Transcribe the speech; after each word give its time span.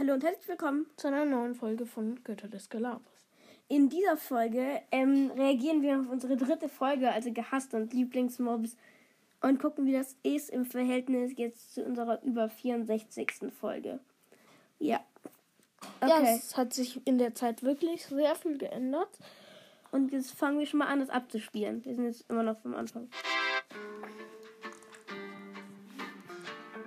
Hallo 0.00 0.14
und 0.14 0.24
herzlich 0.24 0.48
willkommen. 0.48 0.86
zu 0.96 1.08
einer 1.08 1.26
neuen 1.26 1.54
Folge 1.54 1.84
von 1.84 2.24
Götter 2.24 2.48
des 2.48 2.70
Gelabers. 2.70 3.02
In 3.68 3.90
dieser 3.90 4.16
Folge 4.16 4.80
ähm, 4.90 5.30
reagieren 5.36 5.82
wir 5.82 6.00
auf 6.00 6.08
unsere 6.08 6.38
dritte 6.38 6.70
Folge, 6.70 7.12
also 7.12 7.30
gehasst 7.34 7.74
und 7.74 7.92
Lieblingsmobs, 7.92 8.78
und 9.42 9.60
gucken, 9.60 9.84
wie 9.84 9.92
das 9.92 10.16
ist 10.22 10.48
im 10.48 10.64
Verhältnis 10.64 11.32
jetzt 11.36 11.74
zu 11.74 11.84
unserer 11.84 12.22
über 12.22 12.48
64. 12.48 13.52
Folge. 13.60 14.00
Ja. 14.78 15.04
Ja, 16.00 16.16
Okay. 16.16 16.38
es 16.38 16.56
hat 16.56 16.72
sich 16.72 17.06
in 17.06 17.18
der 17.18 17.34
Zeit 17.34 17.62
wirklich 17.62 18.06
sehr 18.06 18.34
viel 18.36 18.56
geändert. 18.56 19.18
Und 19.92 20.12
jetzt 20.12 20.30
fangen 20.30 20.58
wir 20.58 20.64
schon 20.66 20.78
mal 20.78 20.86
an, 20.88 21.00
das 21.00 21.10
abzuspielen. 21.10 21.84
Wir 21.84 21.94
sind 21.94 22.06
jetzt 22.06 22.24
immer 22.30 22.42
noch 22.42 22.58
vom 22.62 22.74
Anfang. 22.74 23.10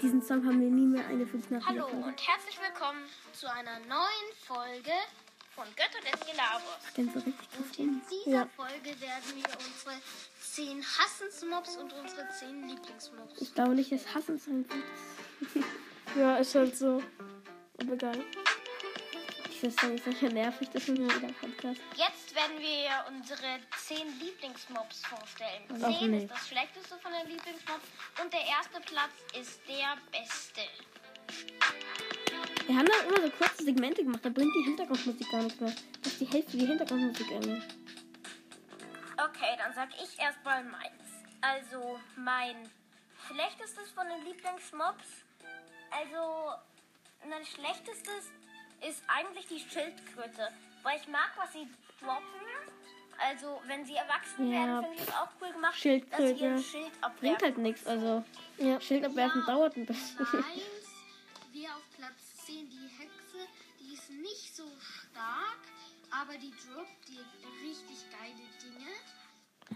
Diesen 0.04 0.22
Song 0.22 0.46
haben 0.46 0.60
wir 0.60 0.70
nie 0.70 0.86
mehr 0.86 1.08
eine 1.08 1.26
5 1.26 1.50
nach 1.50 1.66
Hallo 1.66 1.88
Folge. 1.88 2.06
und 2.08 2.28
herzlich 2.28 2.60
willkommen 2.62 3.00
zu 3.32 3.50
einer 3.50 3.80
neuen 3.88 4.30
Folge 4.46 4.92
von 5.56 5.64
Götter 5.78 6.02
des 6.12 6.20
Gelabers. 6.30 6.80
Denn 6.98 7.10
so 7.12 7.20
richtig 7.20 7.48
Und 7.58 7.80
in 7.80 8.02
dieser 8.12 8.30
Ja. 8.40 8.46
Folge 8.56 9.00
werden 9.00 9.36
wir 9.36 9.46
unsere 9.58 9.96
10 10.42 10.84
Hassensmobs 10.84 11.78
und 11.78 11.94
unsere 11.94 12.28
10 12.38 12.68
Lieblingsmobs. 12.68 13.42
Ich 13.42 13.56
glaube 13.56 13.76
nicht, 13.76 13.92
dass 13.94 14.14
Hassen 14.14 14.38
sein 14.38 14.66
wird. 14.70 15.66
Ja, 16.18 16.36
ist 16.38 16.54
halt 16.54 16.78
so. 16.78 17.02
Aber 17.80 17.96
geil. 17.96 18.24
Ist 19.64 19.80
sicher 19.80 20.30
nervig, 20.30 20.68
das 20.74 20.84
ist 20.84 20.90
ein 20.90 21.10
jeder 21.10 21.34
Podcast. 21.40 21.80
Jetzt 21.96 22.36
werden 22.36 22.60
wir 22.60 23.06
unsere 23.08 23.62
10 23.78 24.20
Lieblingsmobs 24.20 25.06
vorstellen. 25.06 25.64
Ach, 25.82 26.00
10 26.00 26.12
nee. 26.12 26.24
ist 26.26 26.32
das 26.32 26.50
schlechteste 26.50 26.98
von 27.00 27.14
den 27.14 27.32
Lieblingsmobs 27.32 27.88
und 28.22 28.34
der 28.34 28.42
erste 28.46 28.82
Platz 28.82 29.14
ist 29.40 29.62
der 29.66 29.96
beste. 30.12 30.68
Wir 32.68 32.76
haben 32.76 32.88
da 32.88 33.08
immer 33.08 33.22
so 33.22 33.30
kurze 33.38 33.64
Segmente 33.64 34.04
gemacht, 34.04 34.20
da 34.26 34.28
bringt 34.28 34.54
die 34.54 34.64
Hintergrundmusik 34.64 35.32
gar 35.32 35.44
nicht 35.44 35.62
mehr. 35.62 35.74
Das 36.04 36.12
ist 36.12 36.20
die 36.20 36.26
Hälfte 36.26 36.58
die 36.58 36.66
Hintergrundmusik 36.66 37.32
irgendwie. 37.32 37.64
Okay, 39.16 39.56
dann 39.58 39.74
sag 39.74 39.88
ich 39.96 40.20
erstmal 40.20 40.62
meins. 40.66 41.08
Also 41.40 42.02
mein 42.18 42.70
schlechtestes 43.28 43.92
von 43.92 44.10
den 44.10 44.26
Lieblingsmobs. 44.26 45.24
Also 45.90 46.52
mein 47.30 47.46
schlechtestes 47.46 48.34
ist 48.88 49.04
eigentlich 49.08 49.48
die 49.48 49.60
Schildkröte. 49.60 50.50
Weil 50.84 51.00
ich 51.00 51.08
mag, 51.08 51.32
was 51.38 51.54
sie 51.54 51.68
droppen. 52.02 52.42
Also 53.18 53.62
wenn 53.68 53.86
sie 53.86 53.96
erwachsen 53.96 54.52
Ja, 54.52 54.66
werden, 54.66 54.84
finde 54.84 54.98
ich 54.98 55.06
das 55.06 55.16
auch 55.16 55.30
cool 55.42 55.52
gemacht. 55.54 55.74
Dass 55.74 55.82
sie 55.82 55.90
Schildkröte 55.90 56.44
ihren 56.44 56.64
Schild 56.64 56.84
Bringt 56.92 57.04
abwerfen. 57.04 57.42
halt 57.42 57.58
nichts, 57.60 57.88
also. 57.88 58.24
Ja. 58.58 58.82
Schild 58.82 59.06
abwerfen 59.06 59.44
dauert 59.46 59.78
ein 59.78 59.86
bisschen. 59.86 60.18
Wäre 60.20 61.74
auf 61.76 61.84
Platz 61.98 62.46
10 62.46 62.70
die 62.70 62.88
Hexe. 62.98 63.48
Die 63.80 63.94
ist 63.94 64.10
nicht 64.10 64.56
so 64.56 64.64
stark, 64.80 65.60
aber 66.10 66.34
die 66.38 66.52
droppt 66.52 67.08
dir 67.08 67.24
richtig 67.62 68.06
geile 68.12 68.34
Dinge. 68.62 68.92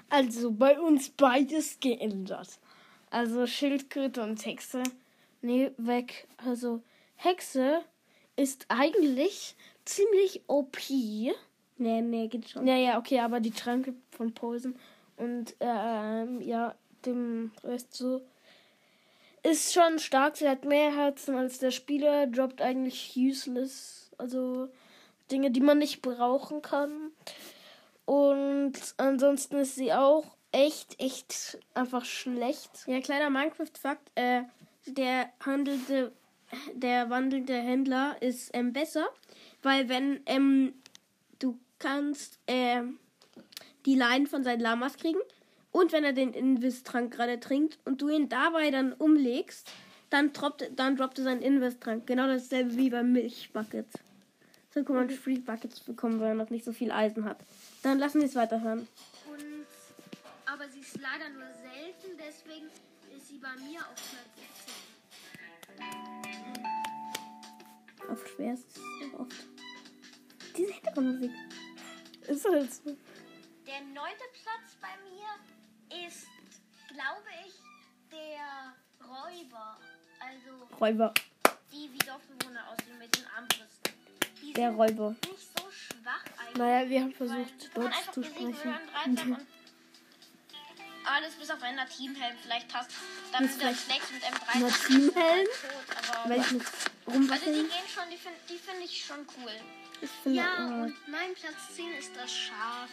Also 0.09 0.51
bei 0.51 0.79
uns 0.79 1.09
beides 1.09 1.79
geändert. 1.79 2.59
Also 3.11 3.45
Schildkröte 3.47 4.21
und 4.23 4.43
Hexe. 4.45 4.83
Nee, 5.41 5.71
weg. 5.77 6.27
Also 6.37 6.83
Hexe 7.15 7.85
ist 8.37 8.65
eigentlich 8.69 9.55
ziemlich 9.83 10.43
OP. 10.47 10.77
Nee, 10.89 12.01
nee, 12.01 12.27
geht 12.27 12.49
schon. 12.49 12.65
Ja, 12.65 12.75
ja, 12.75 12.97
okay, 12.97 13.19
aber 13.19 13.39
die 13.39 13.51
Tränke 13.51 13.93
von 14.11 14.33
Poison 14.33 14.75
und 15.17 15.55
ähm, 15.59 16.41
ja, 16.41 16.75
dem 17.05 17.51
Rest 17.63 17.93
so 17.93 18.21
ist 19.43 19.73
schon 19.73 19.99
stark. 19.99 20.37
Sie 20.37 20.47
hat 20.47 20.65
mehr 20.65 20.95
Herzen 20.95 21.35
als 21.35 21.59
der 21.59 21.71
Spieler, 21.71 22.27
droppt 22.27 22.61
eigentlich 22.61 23.13
useless, 23.15 24.11
also 24.17 24.69
Dinge, 25.31 25.51
die 25.51 25.61
man 25.61 25.77
nicht 25.77 26.01
brauchen 26.01 26.61
kann. 26.61 27.11
Und 28.05 28.73
ansonsten 28.97 29.57
ist 29.57 29.75
sie 29.75 29.93
auch 29.93 30.37
echt, 30.51 30.99
echt 31.01 31.59
einfach 31.73 32.05
schlecht. 32.05 32.71
Ja, 32.87 32.99
kleiner 33.01 33.29
Minecraft-Fakt. 33.29 34.11
Äh, 34.15 34.43
der 34.85 35.29
handelte, 35.45 36.13
der 36.73 37.09
wandelnde 37.09 37.55
Händler 37.55 38.17
ist 38.21 38.51
ähm, 38.53 38.73
besser, 38.73 39.07
weil 39.61 39.89
wenn 39.89 40.21
ähm, 40.25 40.73
du 41.39 41.59
kannst 41.79 42.39
ähm, 42.47 42.99
die 43.85 43.95
Leinen 43.95 44.27
von 44.27 44.43
seinen 44.43 44.61
Lamas 44.61 44.97
kriegen 44.97 45.19
und 45.71 45.91
wenn 45.91 46.03
er 46.03 46.13
den 46.13 46.33
Invis-Trank 46.33 47.13
gerade 47.13 47.39
trinkt 47.39 47.79
und 47.85 48.01
du 48.01 48.09
ihn 48.09 48.29
dabei 48.29 48.71
dann 48.71 48.93
umlegst, 48.93 49.69
dann 50.09 50.33
droppt, 50.33 50.71
dann 50.75 50.95
droppt 50.95 51.19
er 51.19 51.25
seinen 51.25 51.41
Invis-Trank. 51.41 52.07
Genau 52.07 52.27
dasselbe 52.27 52.75
wie 52.77 52.89
beim 52.89 53.11
Milchbucket. 53.11 53.87
So 54.73 54.83
kann 54.83 54.95
man 54.95 55.09
Free 55.09 55.39
Buckets 55.39 55.79
bekommen, 55.79 56.19
weil 56.19 56.29
er 56.29 56.35
noch 56.35 56.49
nicht 56.49 56.63
so 56.63 56.71
viel 56.71 56.91
Eisen 56.91 57.25
hat. 57.25 57.39
Dann 57.83 57.99
lassen 57.99 58.21
wir 58.21 58.27
es 58.27 58.35
weiterhören. 58.35 58.87
Und, 59.29 59.65
aber 60.45 60.69
sie 60.69 60.79
ist 60.79 60.97
leider 60.99 61.29
nur 61.29 61.47
selten, 61.61 62.17
deswegen 62.17 62.67
ist 63.15 63.27
sie 63.27 63.37
bei 63.37 63.55
mir 63.63 63.79
auf 63.79 63.95
Platz 63.95 64.47
10. 65.77 66.16
Auf 68.09 68.27
schwerst 68.27 68.73
so 68.75 69.19
oft. 69.19 69.35
Diese 70.55 70.71
Hintergrundmusik. 70.73 71.31
Ist 72.27 72.45
halt 72.45 72.73
so. 72.73 72.97
Der 73.65 73.81
neunte 73.93 74.23
Platz 74.33 74.75
bei 74.81 74.95
mir 75.09 76.05
ist, 76.07 76.27
glaube 76.87 77.27
ich, 77.45 77.53
der 78.11 78.73
Räuber. 79.07 79.77
Also 80.19 80.75
Räuber. 80.79 81.13
die 81.71 81.89
wie 81.93 81.97
Dorfbewohner 81.99 82.67
aussehen 82.69 82.97
mit 82.97 83.15
den 83.15 83.25
Armbrüsten. 83.35 83.93
Die 84.41 84.53
Der 84.53 84.71
Räuber. 84.71 85.09
nicht 85.11 85.59
so 85.59 85.69
schwach 85.71 86.23
eigentlich. 86.37 86.57
Naja, 86.57 86.89
wir 86.89 87.01
haben 87.01 87.13
versucht, 87.13 87.77
Deutsch 87.77 88.11
zu 88.13 88.23
sprechen. 88.23 88.73
alles 91.07 91.33
bis 91.35 91.49
auf 91.49 91.61
einer 91.61 91.87
Teamhelm 91.87 92.35
vielleicht 92.41 92.73
hast. 92.73 92.91
Dann 93.31 93.45
Ist 93.45 93.61
der 93.61 93.73
vielleicht 93.73 93.85
Snakes 93.85 94.11
mit 94.11 94.23
M3 94.23 94.55
eine 94.55 94.71
Teamhelm? 94.71 95.47
Weil 96.25 96.39
ich 96.41 96.51
nicht 96.51 96.65
also 97.07 97.45
die 97.45 97.51
gehen 97.51 97.87
schon, 97.93 98.09
die 98.11 98.17
finde 98.17 98.39
die 98.49 98.57
find 98.57 98.83
ich 98.83 99.05
schon 99.05 99.25
cool. 99.37 99.51
Ich 100.01 100.33
Ja, 100.33 100.67
und 100.67 100.95
mein 101.07 101.33
Platz 101.35 101.75
10 101.75 101.93
ist 101.93 102.15
das 102.15 102.31
Schaf. 102.31 102.89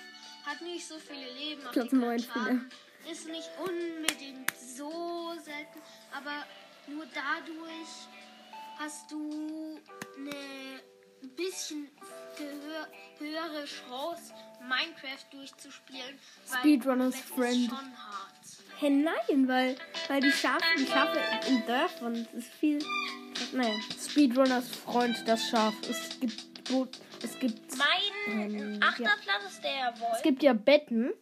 Hat 0.47 0.61
nicht 0.61 0.87
so 0.87 0.99
viele 0.99 1.33
Leben. 1.33 1.63
Platz 1.63 1.75
die 1.75 1.89
kann 1.91 2.01
neun 2.01 2.21
Schaden. 2.21 2.71
Ist 3.11 3.29
nicht 3.29 3.51
unbedingt 3.59 4.53
so 4.57 5.35
selten, 5.43 5.81
aber 6.13 6.47
nur 6.87 7.07
dadurch 7.07 8.09
hast 8.79 9.11
du 9.11 9.81
eine 10.17 10.81
ein 11.25 11.31
bisschen 11.37 11.89
höhere 13.19 13.65
Chance, 13.65 14.33
Minecraft 14.61 15.25
durchzuspielen. 15.33 16.19
weil 16.51 16.59
Speedrunners 16.61 17.21
Friend. 17.21 17.55
Ist 17.55 17.69
schon 17.69 17.79
hart. 17.79 18.35
Hä, 18.81 18.91
nein, 18.91 19.49
weil, 19.49 19.77
weil 20.09 20.21
die 20.21 20.33
Schafe, 20.33 20.65
die 20.79 20.87
Schafe 20.87 21.19
in 21.49 21.65
Dörfern, 21.67 22.27
das 22.33 22.45
ist 22.45 22.53
viel. 22.55 22.79
Naja. 23.53 23.75
Speedrunners 23.99 24.69
Freund, 24.69 25.17
das 25.27 25.49
Schaf. 25.49 25.75
Es 25.89 26.19
gibt, 26.21 26.43
es 27.23 27.39
gibt, 27.39 27.61
Mein 27.79 28.53
Ähm, 28.53 28.81
achter 28.83 29.05
ja. 29.05 29.11
Platz 29.23 29.53
ist 29.53 29.63
der 29.63 29.95
Wolf. 30.01 30.13
es 30.17 30.23
gibt 30.23 30.43
ja 30.43 30.53
Betten. 30.53 31.13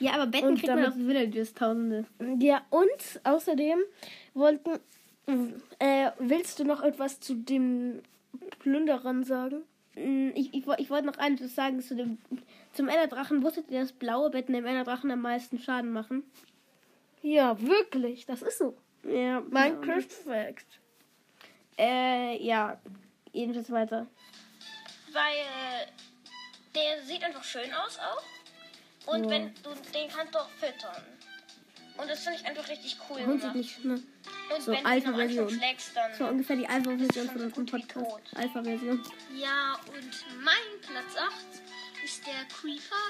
Ja, 0.00 0.12
aber 0.14 0.26
Betten 0.26 0.48
Und 0.48 0.58
kriegt 0.58 0.74
man 0.74 0.86
aus 0.86 0.96
Villagers 0.96 1.52
Tausende. 1.54 2.06
Ja, 2.38 2.64
und 2.70 3.20
außerdem 3.24 3.78
wollten. 4.34 4.80
Äh, 5.78 6.10
willst 6.18 6.58
du 6.58 6.64
noch 6.64 6.82
etwas 6.82 7.20
zu 7.20 7.34
den 7.34 8.02
Plünderern 8.58 9.24
sagen? 9.24 9.62
Mm, 9.94 10.30
Ich, 10.34 10.52
ich, 10.54 10.66
ich 10.78 10.90
wollte 10.90 11.06
noch 11.06 11.18
eines 11.18 11.54
sagen 11.54 11.80
zu 11.80 11.94
dem. 11.94 12.18
Zum 12.72 12.88
Enderdrachen. 12.88 13.42
Wusstet 13.42 13.70
ihr, 13.70 13.80
dass 13.80 13.92
blaue 13.92 14.30
Betten 14.30 14.54
dem 14.54 14.64
Enderdrachen 14.64 15.10
am 15.10 15.20
meisten 15.20 15.58
Schaden 15.58 15.92
machen? 15.92 16.24
Ja, 17.22 17.60
wirklich, 17.60 18.24
das 18.26 18.42
ist 18.42 18.58
so. 18.58 18.76
Ja, 19.04 19.40
Minecraft 19.40 20.08
Fact. 20.24 20.80
Äh, 21.78 22.42
ja. 22.44 22.80
Jedenfalls 23.32 23.70
weiter. 23.70 24.06
weil 25.12 25.86
der 26.74 27.02
sieht 27.02 27.22
einfach 27.24 27.44
schön 27.44 27.70
aus 27.74 27.98
auch. 27.98 29.12
Und 29.14 29.24
Ja. 29.24 29.30
wenn 29.30 29.54
du 29.62 29.70
den 29.94 30.08
kannst 30.08 30.34
du 30.34 30.38
auch 30.38 30.48
füttern. 30.50 31.02
Und 31.98 32.08
das 32.08 32.20
finde 32.20 32.38
ich 32.40 32.46
einfach 32.46 32.68
richtig 32.68 32.96
cool. 33.08 33.26
Hund 33.26 33.42
sieht 33.42 33.54
nicht? 33.54 33.84
Und 33.84 34.02
so 34.60 34.72
Alpha-Version. 34.72 35.60
So 36.18 36.26
ungefähr 36.26 36.56
die 36.56 36.66
Alpha-Version 36.66 37.28
von 37.28 37.40
unserem 37.42 37.66
Podcast. 37.66 38.06
Alpha-Version. 38.34 39.02
Ja, 39.34 39.78
und 39.88 40.42
mein 40.42 40.80
Platz 40.80 41.16
8 41.16 41.32
ist 42.04 42.26
der 42.26 42.44
Creeper. 42.48 43.02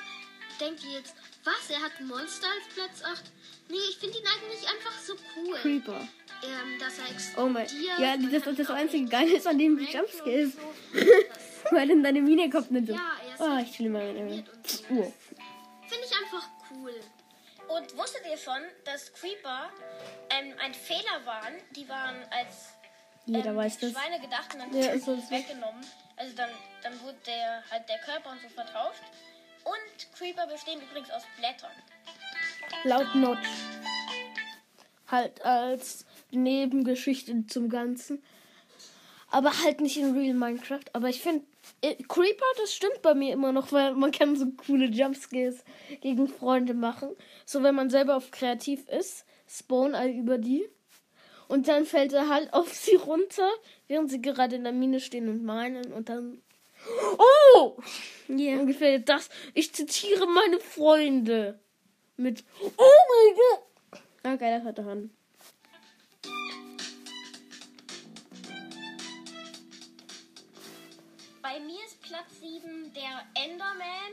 Denkt 0.60 0.84
ihr 0.84 0.98
jetzt, 0.98 1.14
was? 1.44 1.70
Er 1.70 1.82
hat 1.82 1.92
ein 1.98 2.06
Monster 2.08 2.46
als 2.48 2.74
Platz 2.74 3.02
8? 3.04 3.24
Nee, 3.68 3.76
ich 3.90 3.98
finde 3.98 4.18
ihn 4.18 4.24
eigentlich 4.26 4.68
einfach 4.68 4.98
so 5.00 5.14
cool. 5.36 5.56
Creeper. 5.56 6.08
Ähm, 6.44 6.78
dass 6.78 6.98
er 6.98 7.10
explodiert. 7.10 7.38
Oh 7.38 7.48
mein. 7.48 7.66
Ja, 7.98 8.16
man 8.16 8.32
das 8.32 8.46
ist 8.46 8.58
das 8.58 8.70
auch 8.70 8.74
einzige 8.74 9.04
in 9.04 9.08
Geile 9.08 9.36
ist 9.36 9.46
an 9.46 9.58
dem 9.58 9.78
Rank 9.78 9.92
Jumpscare. 9.94 10.46
so. 10.46 10.58
Weil 11.70 11.88
dann 11.88 12.02
deine 12.02 12.20
Mine 12.20 12.50
kommt 12.50 12.72
nicht 12.72 12.88
so. 12.88 12.94
Ja, 12.94 13.12
er 13.26 13.34
ist 13.34 13.40
Oh, 13.40 13.70
ich 13.72 13.78
will 13.78 13.90
mal 13.90 14.14
so. 14.14 14.42
Oh. 14.90 15.12
Finde 15.88 16.04
ich 16.04 16.16
einfach 16.16 16.48
cool. 16.58 16.61
Und 17.76 17.96
wusstet 17.96 18.22
ihr 18.30 18.36
schon, 18.36 18.60
dass 18.84 19.12
Creeper 19.14 19.70
ähm, 20.30 20.54
ein 20.62 20.74
Fehler 20.74 21.24
waren? 21.24 21.54
Die 21.74 21.88
waren 21.88 22.16
als 22.30 22.68
Jeder 23.24 23.50
ähm, 23.50 23.56
weiß 23.56 23.78
das. 23.78 23.92
Schweine 23.92 24.20
gedacht 24.20 24.52
und 24.52 24.60
dann 24.60 24.76
Ja, 24.76 24.98
so. 24.98 25.16
weggenommen. 25.30 25.84
Also 26.16 26.36
dann, 26.36 26.50
dann 26.82 27.00
wurde 27.02 27.16
der 27.26 27.62
halt 27.70 27.88
der 27.88 27.98
Körper 28.00 28.30
und 28.30 28.42
so 28.42 28.48
vertauscht. 28.48 29.02
Und 29.64 30.12
Creeper 30.18 30.46
bestehen 30.46 30.80
übrigens 30.82 31.10
aus 31.10 31.22
Blättern. 31.38 31.70
Laut 32.84 33.14
Notch. 33.14 33.48
Halt 35.08 35.42
als 35.44 36.04
Nebengeschichte 36.30 37.46
zum 37.46 37.68
Ganzen. 37.68 38.22
Aber 39.32 39.62
halt 39.62 39.80
nicht 39.80 39.96
in 39.96 40.14
Real 40.14 40.34
Minecraft. 40.34 40.84
Aber 40.92 41.08
ich 41.08 41.22
finde, 41.22 41.46
Creeper, 41.80 42.44
das 42.58 42.74
stimmt 42.74 43.00
bei 43.00 43.14
mir 43.14 43.32
immer 43.32 43.50
noch, 43.50 43.72
weil 43.72 43.94
man 43.94 44.12
kann 44.12 44.36
so 44.36 44.44
coole 44.66 44.84
Jumpscares 44.84 45.64
gegen 46.02 46.28
Freunde 46.28 46.74
machen. 46.74 47.08
So, 47.46 47.62
wenn 47.62 47.74
man 47.74 47.88
selber 47.88 48.14
auf 48.14 48.30
kreativ 48.30 48.86
ist, 48.88 49.24
spawn 49.48 49.94
all 49.94 50.10
über 50.10 50.36
die. 50.36 50.68
Und 51.48 51.66
dann 51.66 51.86
fällt 51.86 52.12
er 52.12 52.28
halt 52.28 52.52
auf 52.52 52.74
sie 52.74 52.96
runter, 52.96 53.48
während 53.88 54.10
sie 54.10 54.20
gerade 54.20 54.56
in 54.56 54.64
der 54.64 54.72
Mine 54.74 55.00
stehen 55.00 55.30
und 55.30 55.42
meinen. 55.42 55.94
Und 55.94 56.10
dann. 56.10 56.42
Oh! 57.54 57.78
Ja. 58.28 58.58
Ungefähr 58.58 58.98
das. 58.98 59.30
Ich 59.54 59.72
zitiere 59.72 60.26
meine 60.26 60.60
Freunde. 60.60 61.58
Mit. 62.18 62.44
Oh 62.60 62.68
mein 62.76 63.34
Gott! 63.34 64.34
Okay, 64.34 64.58
das 64.58 64.64
hat 64.64 64.78
er 64.78 64.86
an. 64.88 65.10
Platz 72.22 72.40
7 72.40 72.92
der 72.94 73.42
Enderman. 73.42 74.12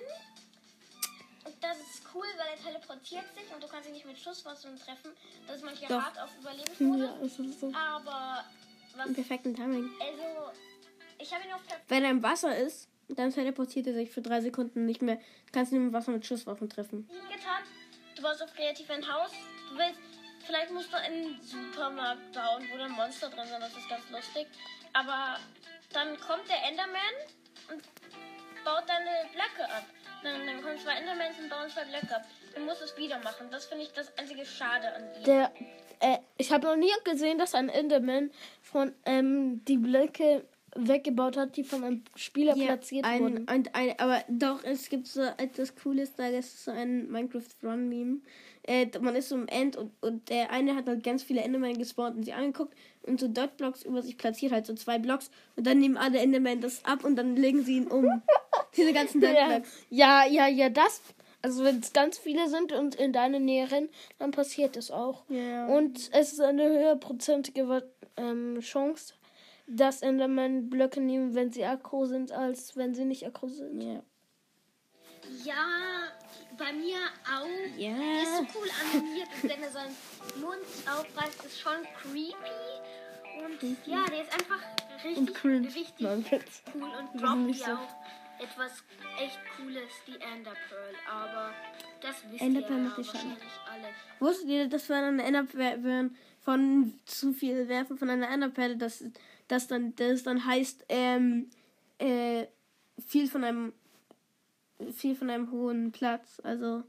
Und 1.46 1.56
das 1.62 1.78
ist 1.78 2.04
cool, 2.14 2.26
weil 2.38 2.58
er 2.58 2.64
teleportiert 2.64 3.26
sich 3.36 3.54
und 3.54 3.62
du 3.62 3.68
kannst 3.68 3.88
ihn 3.88 3.94
nicht 3.94 4.06
mit 4.06 4.18
Schusswaffen 4.18 4.78
treffen. 4.78 5.12
Das 5.48 5.58
ist 5.58 5.66
manchmal 5.66 5.90
Doch. 5.90 6.04
hart 6.04 6.20
auf 6.20 6.30
Überlebensmodus. 6.40 7.38
Ja, 7.38 7.46
ist 7.46 7.60
so. 7.60 7.72
Aber 7.74 8.44
was. 8.96 9.08
Im 9.08 9.14
perfekten 9.14 9.56
Timing. 9.56 9.90
Also, 10.00 10.60
ich 11.20 11.34
habe 11.34 11.44
ihn 11.46 11.54
auf 11.54 11.66
Platz 11.66 11.80
Wenn 11.88 12.04
er 12.04 12.12
im 12.12 12.24
Wasser 12.24 12.58
ist, 12.58 12.90
dann 13.10 13.32
teleportiert 13.32 13.88
er 13.88 13.94
sich 13.94 14.10
für 14.10 14.22
drei 14.22 14.42
Sekunden 14.42 14.86
nicht 14.86 15.02
mehr. 15.02 15.20
Kannst 15.52 15.72
du 15.72 15.76
ihn 15.76 15.88
im 15.88 15.94
Wasser 15.94 16.12
mit 16.12 16.26
Schusswaffen 16.26 16.70
treffen. 16.70 17.08
7 17.10 17.22
getan. 17.30 17.64
Du 18.16 18.24
warst 18.24 18.42
auf 18.42 18.54
kreativ 18.54 18.90
ein 18.90 19.08
Haus. 19.08 19.32
Du 19.70 19.78
willst. 19.78 20.00
Vielleicht 20.46 20.72
musst 20.72 20.92
du 20.92 20.98
einen 20.98 21.40
Supermarkt 21.42 22.32
bauen, 22.34 22.64
wo 22.72 22.78
dann 22.78 22.92
Monster 22.92 23.30
drin 23.30 23.48
sind. 23.48 23.62
Das 23.62 23.76
ist 23.76 23.88
ganz 23.88 24.10
lustig. 24.10 24.48
Aber 24.94 25.38
dann 25.94 26.20
kommt 26.20 26.50
der 26.50 26.64
Enderman 26.68 27.14
und 27.72 27.84
baut 28.64 28.84
deine 28.88 29.30
Blöcke 29.32 29.70
ab. 29.72 29.86
Dann, 30.24 30.46
dann 30.46 30.62
kommen 30.62 30.78
zwei 30.78 30.96
Endermans 30.96 31.40
und 31.40 31.50
bauen 31.50 31.70
zwei 31.70 31.86
Blöcke 31.86 32.16
ab. 32.16 32.24
Du 32.56 32.62
musst 32.62 32.82
es 32.82 32.98
wieder 32.98 33.20
machen. 33.20 33.48
Das 33.52 33.66
finde 33.66 33.86
ich 33.86 33.94
das 33.94 34.16
einzige 34.18 34.46
Schade 34.46 34.94
an 34.94 35.04
ihm. 35.16 35.24
Der, 35.24 35.52
äh, 36.00 36.18
ich 36.38 36.52
habe 36.52 36.68
noch 36.68 36.76
nie 36.76 36.92
gesehen, 37.04 37.38
dass 37.38 37.56
ein 37.56 37.70
Enderman 37.70 38.32
von 38.62 38.94
ähm, 39.06 39.64
die 39.66 39.78
Blöcke 39.78 40.46
weggebaut 40.76 41.38
hat, 41.38 41.58
die 41.58 41.64
von 41.64 41.84
einem 41.84 42.04
Spieler 42.16 42.54
platziert 42.54 43.06
ein, 43.06 43.22
wurden. 43.22 43.48
ein, 43.48 43.64
ein, 43.74 44.00
aber 44.00 44.24
doch, 44.28 44.64
es 44.64 44.90
gibt 44.90 45.08
so 45.08 45.22
etwas 45.22 45.76
Cooles, 45.76 46.16
da 46.16 46.28
ist 46.28 46.66
so 46.66 46.72
ein 46.72 47.10
Minecraft 47.12 47.44
Run 47.64 47.90
Meme. 47.90 48.18
Äh, 48.64 48.88
man 49.02 49.16
ist 49.16 49.30
so 49.30 49.36
im 49.36 49.48
End 49.48 49.78
und, 49.78 49.92
und 50.02 50.30
der 50.30 50.52
eine 50.52 50.76
hat 50.76 50.88
halt 50.88 51.04
ganz 51.04 51.24
viele 51.24 51.42
Endermen 51.42 51.78
gespawnt 51.78 52.18
und 52.18 52.24
sie 52.24 52.34
angeguckt 52.34 52.76
und 53.04 53.20
so 53.20 53.28
Dot-Blocks 53.28 53.84
über 53.84 54.02
sich 54.02 54.18
platziert, 54.18 54.52
halt 54.52 54.66
so 54.66 54.74
zwei 54.76 55.00
Blocks 55.00 55.32
und 55.56 55.66
dann 55.66 55.80
nehmen 55.80 55.98
alle 55.98 56.20
Endermen 56.20 56.62
das 56.62 56.84
ab 56.86 57.04
und 57.04 57.16
dann 57.16 57.36
legen 57.36 57.64
sie 57.64 57.78
ihn 57.78 57.88
um. 57.88 58.22
Diese 58.78 58.94
ganzen 58.94 59.22
Ja, 59.22 59.32
Dot-Blocks. 59.34 59.86
ja, 59.90 60.26
ja, 60.28 60.48
ja, 60.48 60.70
das. 60.70 61.02
Also 61.42 61.64
wenn 61.64 61.80
es 61.80 61.94
ganz 61.94 62.18
viele 62.18 62.50
sind 62.50 62.74
und 62.74 62.96
in 62.96 63.14
deine 63.14 63.40
Nähe 63.40 63.72
rennen, 63.72 63.90
dann 64.18 64.32
passiert 64.32 64.76
es 64.76 64.92
auch. 64.92 65.24
Ja. 65.30 65.68
Und 65.68 65.98
es 66.12 66.34
ist 66.34 66.42
eine 66.42 66.64
höherprozentige 66.70 67.84
ähm, 68.18 68.60
Chance, 68.60 69.14
dass 69.70 70.02
Enderman 70.02 70.70
Blöcke 70.70 71.00
nehmen, 71.02 71.36
wenn 71.36 71.52
sie 71.52 71.64
aggro 71.66 72.06
sind, 72.06 72.32
als 72.32 72.76
wenn 72.76 72.94
sie 72.96 73.06
nicht 73.06 73.26
aggro 73.26 73.48
sind. 73.48 73.82
Ja. 73.82 74.04
Ja, 75.46 76.08
bei 76.58 76.74
mir 76.74 76.98
auch. 77.26 77.78
Ja. 77.78 77.96
Der 77.96 78.24
ist 78.24 78.38
so 78.38 78.60
cool 78.60 78.68
animiert 78.94 79.28
und 79.44 79.50
wenn 79.50 79.64
er 79.64 79.70
seinen 79.70 79.96
Mund 80.42 80.66
aufreißt, 80.88 81.46
ist 81.46 81.60
schon 81.60 81.74
creepy. 82.02 82.34
Und 83.44 83.88
ja, 83.88 84.06
der 84.08 84.24
ist 84.24 84.34
einfach 84.34 84.60
richtig, 85.04 85.76
richtig 85.76 85.94
Nein, 86.00 86.26
cool 86.74 86.90
und 87.00 87.22
droppt 87.22 87.56
ja 87.60 87.66
so- 87.66 87.72
auch 87.74 88.44
etwas 88.44 88.84
echt 89.22 89.40
Cooles, 89.56 89.92
die 90.08 90.14
Ender 90.20 90.54
Pearl. 90.68 90.96
Aber 91.10 91.54
das 92.02 92.16
wisst 92.32 92.42
Ender 92.42 92.62
ihr 92.62 92.66
Pearl 92.68 92.80
ja 92.80 92.86
macht 92.86 92.96
Schaden. 93.06 93.14
wahrscheinlich 93.14 93.60
alle. 93.72 93.88
Wusstet 94.20 94.50
ihr, 94.50 94.68
dass 94.68 94.90
wir 94.90 95.00
dann 95.02 95.20
Ender 95.20 95.54
werden 95.54 96.18
von 96.42 97.00
zu 97.06 97.32
viel 97.34 97.68
Werfen 97.70 97.98
von 97.98 98.10
einer 98.10 98.30
Enderperle, 98.30 98.76
dass 98.78 99.00
das 99.00 99.12
dann 99.68 99.96
das 99.96 100.24
dann 100.24 100.46
heißt 100.46 100.86
ähm, 100.90 101.50
äh, 101.98 102.46
viel 103.06 103.28
von 103.28 103.44
einem 103.44 103.74
viel 104.94 105.16
von 105.16 105.30
einem 105.30 105.52
hohen 105.52 105.92
Platz, 105.92 106.40
also 106.44 106.84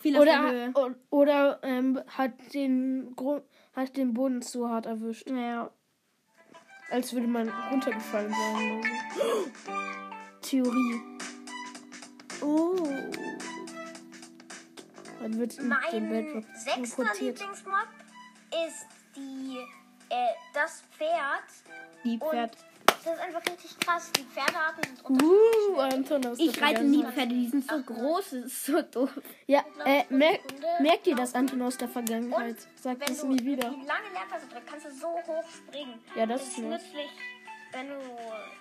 viel 0.00 0.16
auf 0.16 0.24
der 0.24 0.50
Höhe. 0.50 0.70
Oder, 0.74 0.94
oder 1.10 1.58
ähm, 1.62 2.00
hat 2.08 2.32
den 2.54 3.14
Grund, 3.14 3.44
hat 3.74 3.96
den 3.96 4.14
Boden 4.14 4.42
zu 4.42 4.68
hart 4.68 4.86
erwischt, 4.86 5.28
Ja, 5.30 5.70
als 6.90 7.12
würde 7.12 7.28
man 7.28 7.48
runtergefallen 7.70 8.32
sein. 8.32 8.78
Oder 8.78 8.88
so. 9.64 9.72
Theorie. 10.42 11.00
oh, 12.42 12.76
Dann 15.20 15.38
wird 15.38 15.58
in 15.58 15.64
den 15.64 15.68
Mein 15.68 16.08
Bedrock 16.08 16.44
sechster. 16.56 17.04
Lieblingsmob 17.20 17.88
ist 18.66 18.86
die, 19.14 19.58
äh, 20.10 20.26
das 20.52 20.82
Pferd. 20.96 21.44
die 22.04 22.18
Und 22.18 22.30
Pferd. 22.30 22.56
das 22.86 22.98
ist 23.14 23.20
einfach 23.20 23.42
richtig 23.46 23.78
krass. 23.80 24.10
Die 24.12 24.24
Pferdearten 24.24 24.82
sind 24.84 25.04
unterschiedlich. 25.04 25.68
Uh, 25.70 25.80
Anton 25.80 26.26
aus 26.26 26.38
Ich 26.38 26.60
reite 26.62 26.82
nie. 26.84 27.02
Pferde, 27.04 27.34
die 27.34 27.48
sind 27.48 27.68
so 27.70 27.80
groß, 27.82 28.30
das 28.30 28.44
ist 28.44 28.66
so 28.66 28.82
doof. 28.82 29.10
Ja, 29.46 29.64
äh, 29.84 30.04
mer 30.10 30.32
Sekunde. 30.32 30.66
merkt 30.80 31.06
ihr 31.06 31.16
das, 31.16 31.34
Anton 31.34 31.62
aus 31.62 31.76
der 31.78 31.88
Vergangenheit? 31.88 32.56
Sagt 32.76 33.00
Wenn 33.00 33.08
das 33.08 33.20
du 33.20 33.28
nie 33.28 33.44
wieder. 33.44 33.70
die 33.70 33.86
lange 33.86 34.08
Leertaste 34.12 34.48
drückst, 34.52 34.66
kannst 34.68 34.86
du 34.86 34.90
so 34.92 35.08
hoch 35.08 35.44
springen. 35.50 36.00
Ja, 36.16 36.26
das 36.26 36.40
das 36.42 36.48
ist 36.50 36.58
nützlich, 36.58 37.10
wenn 37.72 37.88
du 37.88 37.94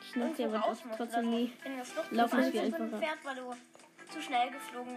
Ich 0.08 0.16
nutze 0.16 0.46
aber 0.46 0.64
das 0.70 0.80
trotzdem 0.98 1.30
nie. 1.32 1.54
Wenn 1.64 1.78
du 1.78 1.80
mit 2.46 2.54
dem 2.54 2.74
einfacher. 2.84 2.98
Pferd, 3.00 3.18
weil 3.26 3.36
du 3.36 3.54
zu 4.14 4.22
schnell 4.22 4.50
geflogen 4.52 4.96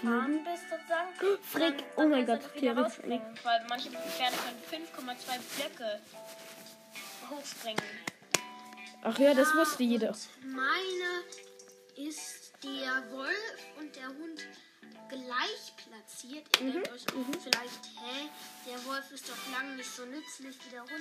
gefahren 0.00 0.44
bist 0.44 0.64
sozusagen. 0.70 1.38
Frick, 1.42 1.78
dann- 1.78 2.04
oh 2.04 2.08
mein 2.08 2.26
Gott, 2.26 2.40
rausspringen, 2.76 3.38
Weil 3.42 3.64
manche 3.68 3.90
Pferde 3.90 4.36
können 4.36 4.84
5,2 4.86 5.38
Blöcke 5.56 6.00
hochspringen. 7.30 7.82
Ach 9.04 9.18
ja, 9.18 9.34
das 9.34 9.52
wusste 9.54 9.82
jeder. 9.82 10.14
Meine 10.44 11.24
ist 11.96 12.52
der 12.62 13.10
Wolf 13.10 13.66
und 13.78 13.94
der 13.96 14.06
Hund 14.08 14.46
gleich 15.08 15.72
platziert. 15.76 16.46
Ihr 16.60 16.72
denkt 16.72 16.90
euch 16.92 17.04
vielleicht, 17.42 17.84
hä, 18.00 18.28
der 18.66 18.84
Wolf 18.86 19.10
ist 19.12 19.28
doch 19.28 19.52
lang 19.52 19.76
nicht 19.76 19.90
so 19.90 20.04
nützlich 20.06 20.56
wie 20.64 20.70
der 20.70 20.82
Hund 20.82 20.92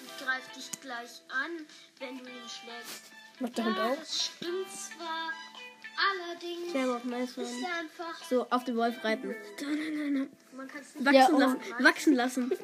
und 0.00 0.26
greift 0.26 0.56
dich 0.56 0.70
gleich 0.80 1.22
an, 1.28 1.66
wenn 2.00 2.18
du 2.18 2.24
ihn 2.24 2.48
schlägst. 2.48 3.04
Macht 3.40 3.56
der 3.56 3.64
Hund 3.66 3.76
Ja, 3.78 3.84
auch? 3.90 3.96
das 3.98 4.24
stimmt 4.26 4.70
zwar, 4.70 5.30
allerdings 5.96 7.36
ist 7.36 7.64
einfach, 7.64 8.24
So, 8.28 8.46
auf 8.50 8.64
den 8.64 8.76
Wolf 8.76 9.02
reiten. 9.04 9.34
man 10.56 10.68
kann 10.68 10.80
es 10.82 10.94
nicht 10.94 11.04
Wachsen 11.06 11.14
Ja, 11.14 11.38
lassen. 11.38 11.60
Wachsen 11.84 12.14
lassen. 12.14 12.52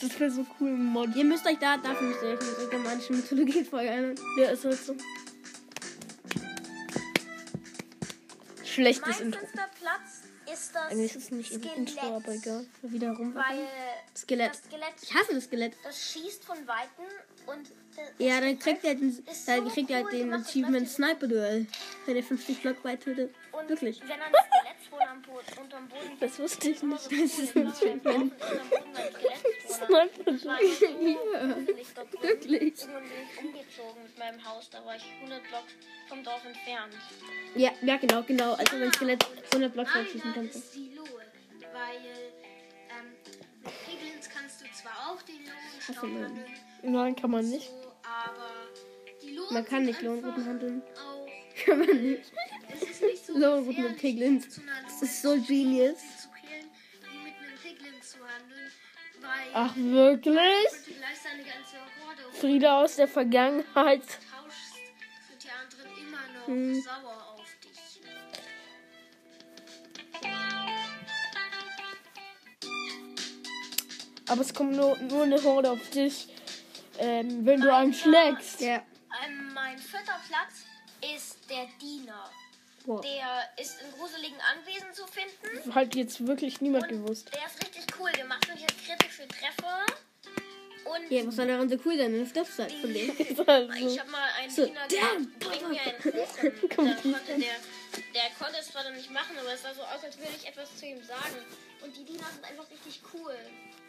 Das 0.00 0.18
wäre 0.20 0.30
so 0.30 0.46
cool 0.60 0.68
im 0.70 0.84
Mod. 0.86 1.14
Ihr 1.14 1.24
müsst 1.24 1.46
euch 1.46 1.58
da, 1.58 1.76
dafür 1.76 2.08
müsst 2.08 2.22
ihr 2.22 2.30
euch 2.30 2.40
eine 2.58 2.68
germanische 2.68 3.12
Mythologie-Folge 3.12 3.88
erinnern. 3.88 4.14
Ja, 4.38 4.50
ist 4.50 4.64
halt 4.64 4.78
so. 4.84 4.96
Schlechtes 8.64 9.18
Mein 9.18 9.26
Intro. 9.28 9.40
fünfter 9.40 9.68
Platz 9.80 10.22
ist 10.52 10.74
das 10.74 10.82
Eigentlich 10.90 11.14
ist 11.16 11.24
es 11.24 11.30
nicht 11.30 11.52
Skelett, 11.54 11.76
Intro, 11.76 12.16
aber 12.16 12.32
egal. 12.32 12.66
Wiederum. 12.82 13.34
Weil 13.34 13.68
Skelett. 14.16 14.50
das 14.50 14.62
Skelett, 14.64 14.94
Ich 15.02 15.14
hasse 15.14 15.34
das 15.34 15.44
Skelett. 15.44 15.76
das 15.84 16.12
schießt 16.12 16.44
von 16.44 16.56
Weitem 16.66 17.04
und 17.46 17.70
Ja, 18.18 18.40
dann 18.40 18.58
kriegt 18.58 18.84
er, 18.84 18.94
den, 18.94 19.24
dann 19.46 19.68
kriegt 19.68 19.90
er 19.90 20.02
cool 20.02 20.10
den 20.10 20.32
Achievement 20.32 20.88
Sniper 20.88 21.26
Duell. 21.26 21.66
Wenn 22.06 22.16
er 22.16 22.22
50 22.22 22.62
Block 22.62 22.84
weit 22.84 23.02
tötet. 23.02 23.34
Wirklich. 23.68 24.00
wenn 24.02 24.20
ein 24.20 24.32
Skelett 24.32 24.74
am 25.10 25.22
Boden, 25.22 25.58
unterm 25.60 25.88
Boden 25.88 26.16
Das 26.20 26.38
wusste 26.38 26.70
ich 26.70 26.82
nicht. 26.82 27.10
Das 27.10 27.38
ist 27.38 27.56
ein 27.56 27.66
Achievement. 27.68 28.32
Wirklich. 32.20 32.80
Irgendwann 32.80 33.02
bin 33.02 33.12
ich 33.22 33.44
umgezogen 33.44 34.02
mit 34.02 34.18
meinem 34.18 34.44
Haus. 34.44 34.70
Da 34.70 34.84
war 34.84 34.96
ich 34.96 35.04
100 35.20 35.42
Blocks 35.48 35.72
vom 36.08 36.22
Dorf 36.24 36.44
entfernt. 36.44 36.94
Ja, 37.54 37.70
ja, 37.82 37.96
genau, 37.96 38.22
genau. 38.22 38.52
Also 38.54 38.78
wenn 38.78 38.92
Skelett 38.92 39.24
100 39.52 39.72
Block 39.72 39.94
weit 39.94 40.06
schießen 40.10 40.30
Leider 40.30 40.40
könnte. 40.40 40.58
weil 41.72 41.96
ähm, 42.90 43.14
mit 43.62 43.72
Piglins 43.86 44.28
kannst 44.28 44.60
du 44.60 44.64
zwar 44.72 45.10
auch 45.10 45.22
den 45.22 45.44
handeln, 45.96 46.44
Nein, 46.82 47.16
kann 47.16 47.30
man 47.30 47.48
nicht. 47.48 47.70
Aber 48.14 49.50
Man 49.50 49.64
kann 49.64 49.84
nicht 49.84 50.02
Lohnrouten 50.02 50.30
einfach 50.30 50.46
handeln. 50.46 50.82
Kann 51.64 51.78
man 51.78 52.02
nicht. 52.02 52.32
es 52.74 52.82
ist 52.82 53.02
nicht 53.02 53.26
so 53.26 53.38
Lohnrouten 53.38 53.82
mit 53.84 53.98
Piglins. 53.98 54.60
Das 54.84 55.02
ist 55.02 55.22
so 55.22 55.40
genius. 55.40 56.00
Ach, 59.52 59.74
wirklich? 59.76 60.68
Frieda 62.32 62.82
aus 62.82 62.96
der 62.96 63.08
Vergangenheit. 63.08 64.02
Hm. 66.46 66.74
dich. 66.74 66.82
Aber 74.28 74.40
es 74.40 74.54
kommt 74.54 74.72
nur, 74.72 74.96
nur 74.98 75.22
eine 75.22 75.42
Horde 75.42 75.70
auf 75.70 75.90
dich, 75.90 76.28
ähm, 76.98 77.44
wenn 77.46 77.60
du 77.60 77.74
einen 77.74 77.92
schlägst. 77.94 78.60
Ja. 78.60 78.82
Ähm, 79.24 79.52
mein 79.54 79.78
vierter 79.78 80.20
Platz 80.28 80.64
ist 81.14 81.38
der 81.50 81.66
Diener. 81.80 82.30
Wow. 82.86 83.00
Der 83.00 83.62
ist 83.62 83.80
in 83.80 83.90
gruseligen 83.98 84.38
Anwesen 84.40 84.92
zu 84.92 85.06
finden. 85.06 85.74
Hat 85.74 85.94
jetzt 85.94 86.26
wirklich 86.26 86.60
niemand 86.60 86.90
Und 86.92 87.02
gewusst. 87.04 87.30
der 87.34 87.46
ist 87.46 87.62
richtig 87.64 87.86
cool. 87.98 88.10
Der 88.12 88.26
macht 88.26 88.46
solche 88.46 88.66
kritische 88.66 89.26
Treffer. 89.28 89.86
Und 90.84 91.10
Ja, 91.10 91.26
was 91.26 91.36
soll 91.36 91.46
daran 91.46 91.66
so 91.68 91.76
cool 91.86 91.96
sein? 91.96 92.12
Eine 92.14 92.26
Stiftszeit 92.26 92.72
von 92.72 92.92
dem. 92.92 93.10
Also, 93.46 93.72
ich 93.86 93.98
habe 93.98 94.10
mal 94.10 94.28
einen 94.38 94.50
So, 94.54 94.66
Diener 94.66 94.86
damn, 94.88 95.38
gesagt, 95.38 95.38
bring 95.40 95.70
mir 95.70 95.80
einen 95.80 95.98
Kuchen. 96.02 96.52
Dann 96.68 96.76
konnte 96.76 97.08
der, 97.08 97.56
der 98.12 98.30
konnte 98.38 98.58
es 98.60 98.66
zwar 98.70 98.82
dann 98.84 98.94
nicht 98.96 99.10
machen, 99.10 99.38
aber 99.38 99.52
es 99.54 99.62
sah 99.62 99.72
so 99.72 99.80
aus, 99.82 100.04
als 100.04 100.18
würde 100.18 100.32
ich 100.36 100.46
etwas 100.46 100.76
zu 100.76 100.84
ihm 100.84 101.02
sagen. 101.04 101.36
Und 101.82 101.96
die 101.96 102.04
Diener 102.04 102.26
sind 102.34 102.44
einfach 102.44 102.68
richtig 102.70 103.00
cool. 103.14 103.34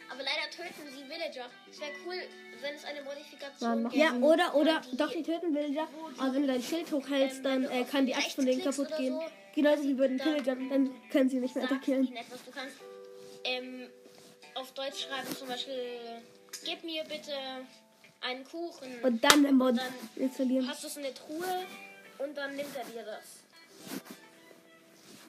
Aber 0.09 0.23
leider 0.23 0.49
töten 0.51 0.87
sie 0.95 1.03
Villager. 1.09 1.49
Es 1.69 1.79
wäre 1.79 1.91
cool, 2.05 2.15
wenn 2.61 2.75
es 2.75 2.85
eine 2.85 3.01
Modifikation 3.01 3.83
gibt. 3.83 3.95
Ja, 3.95 4.13
oder, 4.13 4.55
oder, 4.55 4.81
die- 4.81 4.97
doch, 4.97 5.11
die 5.11 5.23
töten 5.23 5.53
Villager. 5.53 5.87
Aber 6.17 6.33
wenn 6.33 6.41
du 6.43 6.47
dein 6.47 6.61
Schild 6.61 6.91
hochhältst, 6.91 7.43
dann 7.43 7.63
äh, 7.65 7.81
auf 7.81 7.91
kann 7.91 8.05
die 8.05 8.15
Axt 8.15 8.33
von 8.35 8.45
denen 8.45 8.63
kaputt 8.63 8.95
gehen. 8.97 9.13
so, 9.13 9.23
Genauso 9.55 9.83
wie 9.83 9.93
bei 9.93 10.07
den 10.07 10.17
dann- 10.17 10.27
Villagern. 10.33 10.69
Dann 10.69 11.09
können 11.09 11.29
sie 11.29 11.39
nicht 11.39 11.55
mehr 11.55 11.65
attackieren. 11.65 12.15
etwas. 12.15 12.43
Du 12.45 12.51
kannst 12.51 12.75
ähm, 13.43 13.89
auf 14.55 14.71
Deutsch 14.73 15.05
schreiben 15.07 15.35
zum 15.35 15.47
Beispiel, 15.47 15.99
gib 16.63 16.83
mir 16.83 17.03
bitte 17.03 17.33
einen 18.21 18.43
Kuchen. 18.45 19.01
Und 19.03 19.23
dann 19.23 19.43
den 19.43 19.55
Mod 19.55 19.77
dann 19.77 19.93
installieren. 20.15 20.67
hast 20.67 20.83
du 20.83 20.87
es 20.87 20.97
in 20.97 21.03
der 21.03 21.13
Truhe 21.13 21.65
und 22.19 22.35
dann 22.37 22.55
nimmt 22.55 22.75
er 22.75 22.85
dir 22.85 23.03
das. 23.03 23.25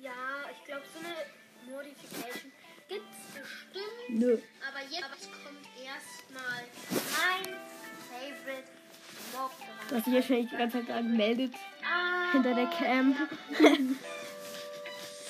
Ja, 0.02 0.12
ich 0.52 0.64
glaube, 0.64 0.82
so 0.92 0.98
eine 1.00 1.72
Modification 1.76 2.52
gibt 2.88 3.04
es 3.10 3.42
bestimmt. 3.42 3.65
Nö. 4.08 4.38
Aber 4.68 4.80
jetzt 4.90 5.02
kommt 5.02 5.66
erstmal 5.84 6.64
mein 7.12 7.54
Favorite 8.08 8.68
Mob 9.32 9.52
hast 9.92 10.06
dich 10.06 10.14
wahrscheinlich 10.14 10.50
die 10.50 10.56
ganze 10.56 10.78
Zeit 10.78 10.88
da 10.88 11.00
gemeldet. 11.00 11.54
Ah, 11.84 12.32
Hinter 12.32 12.54
der 12.54 12.66
Cam. 12.66 13.16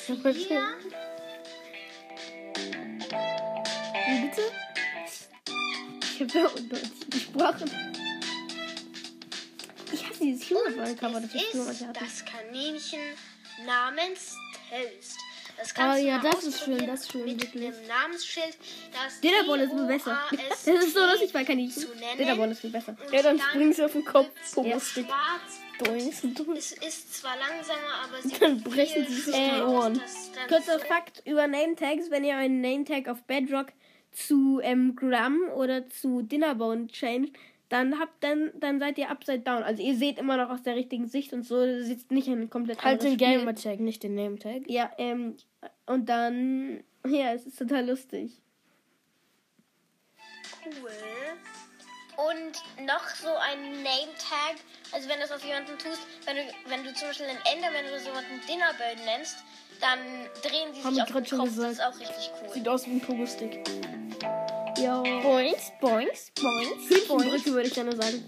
Hier, 0.07 0.17
Wie 4.07 4.29
bitte? 4.29 4.43
Ich 6.01 6.21
habe 6.21 6.33
da 6.33 6.47
undeutlich 6.47 7.11
gesprochen. 7.11 7.71
Ich 9.93 10.09
hasse 10.09 10.21
dieses 10.21 10.49
Human-Cover, 10.51 11.21
das 11.21 11.35
ist 11.35 11.87
hatte. 11.87 12.01
das 12.01 12.25
Kaninchen 12.25 13.01
namens 13.67 14.37
Toast. 14.71 15.19
Das 15.57 15.71
Oh 15.71 15.75
kannst 15.75 16.03
du 16.03 16.07
ja, 16.07 16.19
das 16.19 16.45
ist 16.45 16.65
schön, 16.65 16.87
das 16.87 17.01
ist 17.01 17.13
schön, 17.13 17.25
Mit 17.25 17.43
wirklich. 17.43 17.71
dem 17.71 17.87
Namensschild, 17.87 18.59
Dinnerball 19.23 19.61
ist 19.61 19.73
immer 19.73 19.87
besser. 19.87 20.19
Das 20.31 20.67
ist 20.67 20.95
so 20.95 21.01
lustig 21.01 21.33
bei 21.33 21.45
Kaninchen. 21.45 21.87
Dinnerball 22.19 22.51
ist 22.51 22.61
viel 22.61 22.71
besser. 22.71 22.97
Ja, 23.13 23.23
dann 23.23 23.39
springen 23.39 23.73
sie 23.73 23.85
auf 23.85 23.93
den 23.93 24.05
Kopf. 24.05 24.29
So 24.45 24.63
noch 24.63 24.75
lustig. 24.75 25.07
Es 26.57 26.73
ist 26.73 27.15
zwar 27.15 27.37
langsamer, 27.37 28.05
aber 28.05 28.23
sie 28.23 28.39
Dann 28.41 28.63
brechen 28.63 29.07
sie 29.07 29.15
sich 29.15 29.35
die 29.35 29.61
Ohren. 29.61 30.01
Kurzer 30.49 30.79
Fakt 30.81 31.23
über 31.27 31.47
Name-Tags. 31.47 32.11
Wenn 32.11 32.25
ihr 32.25 32.37
einen 32.37 32.61
Name-Tag 32.61 33.09
auf 33.09 33.23
Bedrock 33.25 33.69
zu 34.13 34.61
ähm, 34.63 34.97
Gram 34.97 35.39
oder 35.55 35.89
zu 35.91 36.23
Dinnerbone 36.23 36.87
changed, 36.89 37.35
dann 37.69 37.99
habt 37.99 38.23
dann, 38.23 38.53
dann 38.55 38.79
seid 38.79 38.97
ihr 38.99 39.11
upside 39.11 39.41
down. 39.41 39.63
Also 39.63 39.83
ihr 39.83 39.97
seht 39.97 40.19
immer 40.19 40.37
noch 40.37 40.51
aus 40.51 40.63
der 40.63 40.77
richtigen 40.77 41.09
Sicht 41.09 41.33
und 41.33 41.43
so. 41.43 41.83
Seht 41.83 42.11
nicht 42.13 42.29
ein 42.29 42.49
komplett 42.49 42.83
Halt 42.83 43.03
den 43.03 43.15
Spiel. 43.15 43.39
Gamer-Tag, 43.39 43.81
nicht 43.81 44.03
den 44.03 44.15
Name-Tag. 44.15 44.63
Ja, 44.69 44.91
ähm, 44.99 45.37
und 45.87 46.09
dann, 46.09 46.85
ja, 47.07 47.33
es 47.33 47.47
ist 47.47 47.59
total 47.59 47.89
lustig. 47.89 48.41
Cool. 50.65 50.91
Und 52.17 52.87
noch 52.87 53.09
so 53.09 53.29
ein 53.29 53.83
Name-Tag, 53.83 54.57
also 54.93 55.09
wenn 55.09 55.17
du 55.17 55.23
das 55.23 55.33
auf 55.33 55.45
jemanden 55.45 55.77
tust, 55.79 56.01
wenn 56.25 56.37
du, 56.37 56.43
wenn 56.69 56.85
du 56.85 56.95
zum 56.95 57.09
Beispiel 57.09 57.27
einen 57.27 57.39
Enderman 57.53 57.85
oder 57.87 58.01
so 58.01 58.11
einen 58.11 58.41
Dinnerbird 58.49 59.05
nennst, 59.05 59.45
dann 59.81 59.99
drehen 60.43 60.73
die 60.73 60.83
Haben 60.83 60.95
sich 60.95 61.05
wir 61.07 61.17
auf 61.17 61.29
den 61.29 61.39
Kopf. 61.39 61.57
Das 61.57 61.73
ist 61.73 61.85
auch 61.85 61.99
richtig 61.99 62.31
cool. 62.41 62.53
Sieht 62.55 62.69
aus 62.69 62.87
wie 62.87 62.93
ein 62.93 63.01
Pogo-Stick. 63.01 64.06
Ja. 64.79 65.01
Boings, 65.23 65.73
boings, 65.81 66.31
boings, 66.35 66.89
Hühnchenbrücke 66.89 67.53
würde 67.53 67.69
ich 67.69 67.75
dann 67.75 67.87
nur 67.87 67.97
sagen. 67.97 68.23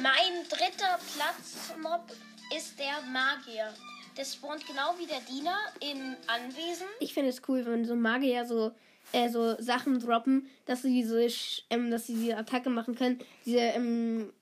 Mein 0.00 0.44
dritter 0.48 0.98
Platz-Mob 1.16 2.12
ist 2.56 2.78
der 2.78 3.00
Magier. 3.10 3.72
Der 4.16 4.24
spawnt 4.24 4.64
genau 4.66 4.94
wie 4.98 5.06
der 5.06 5.20
Diener 5.20 5.56
in 5.80 6.16
Anwesen. 6.28 6.86
Ich 7.00 7.12
finde 7.14 7.30
es 7.30 7.42
cool, 7.48 7.64
wenn 7.66 7.84
so 7.84 7.96
Magier 7.96 8.46
so, 8.46 8.70
äh, 9.12 9.28
so 9.28 9.60
Sachen 9.60 9.98
droppen, 9.98 10.48
dass 10.66 10.82
sie 10.82 10.92
diese, 10.92 11.26
ähm, 11.70 11.90
dass 11.90 12.06
sie 12.06 12.14
diese 12.14 12.36
Attacke 12.36 12.70
machen 12.70 12.94
können. 12.94 13.18
Diese, 13.44 13.58
ähm, 13.58 14.32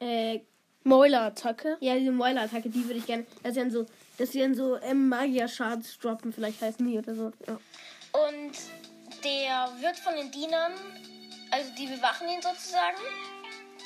äh, 0.00 0.40
Mäuler-Attacke. 0.84 1.76
ja, 1.80 1.94
diese 1.96 2.12
Mäuler-Attacke, 2.12 2.68
die 2.68 2.84
würde 2.84 2.98
ich 2.98 3.06
gerne, 3.06 3.26
dass 3.42 3.54
sie 3.54 3.60
dann 3.60 3.70
so, 3.70 3.86
dass 4.16 4.32
sie 4.32 4.40
dann 4.40 4.54
so, 4.54 4.76
ähm, 4.80 5.08
Magier-Shards 5.08 5.98
droppen, 5.98 6.32
vielleicht 6.32 6.60
heißen 6.60 6.86
die 6.86 6.98
oder 6.98 7.14
so. 7.14 7.32
Ja. 7.46 7.58
Und 8.12 8.52
der 9.24 9.72
wird 9.80 9.96
von 9.96 10.14
den 10.14 10.30
Dienern, 10.30 10.72
also 11.50 11.70
die 11.76 11.86
bewachen 11.86 12.28
ihn 12.28 12.42
sozusagen. 12.42 12.98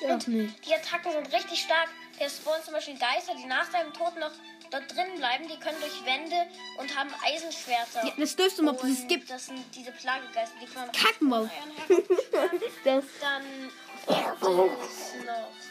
Ach 0.08 0.26
nee. 0.26 0.50
Die 0.66 0.74
Attacken 0.74 1.12
sind 1.12 1.32
richtig 1.32 1.62
stark. 1.62 1.88
Der 2.18 2.28
spawnt 2.28 2.64
zum 2.64 2.74
Beispiel 2.74 2.98
Geister, 2.98 3.34
die 3.34 3.46
nach 3.46 3.70
seinem 3.70 3.92
Tod 3.92 4.16
noch 4.16 4.32
dort 4.70 4.94
drin 4.94 5.16
bleiben. 5.16 5.46
Die 5.48 5.58
können 5.58 5.78
durch 5.80 6.04
Wände 6.04 6.46
und 6.78 6.96
haben 6.96 7.10
Eisenschwerter. 7.24 8.06
Ja, 8.06 8.12
das 8.16 8.36
dürfte 8.36 8.62
Mob, 8.62 8.80
das 8.80 8.90
es 8.90 9.00
Und 9.00 9.08
gibt. 9.08 9.30
Das 9.30 9.46
sind 9.46 9.64
diese 9.74 9.92
Plagegeister, 9.92 10.56
die 10.60 10.66
kann 10.66 10.86
man 10.86 10.92
Kackmob. 10.92 11.50
Das 12.84 13.04
Dann. 13.20 13.70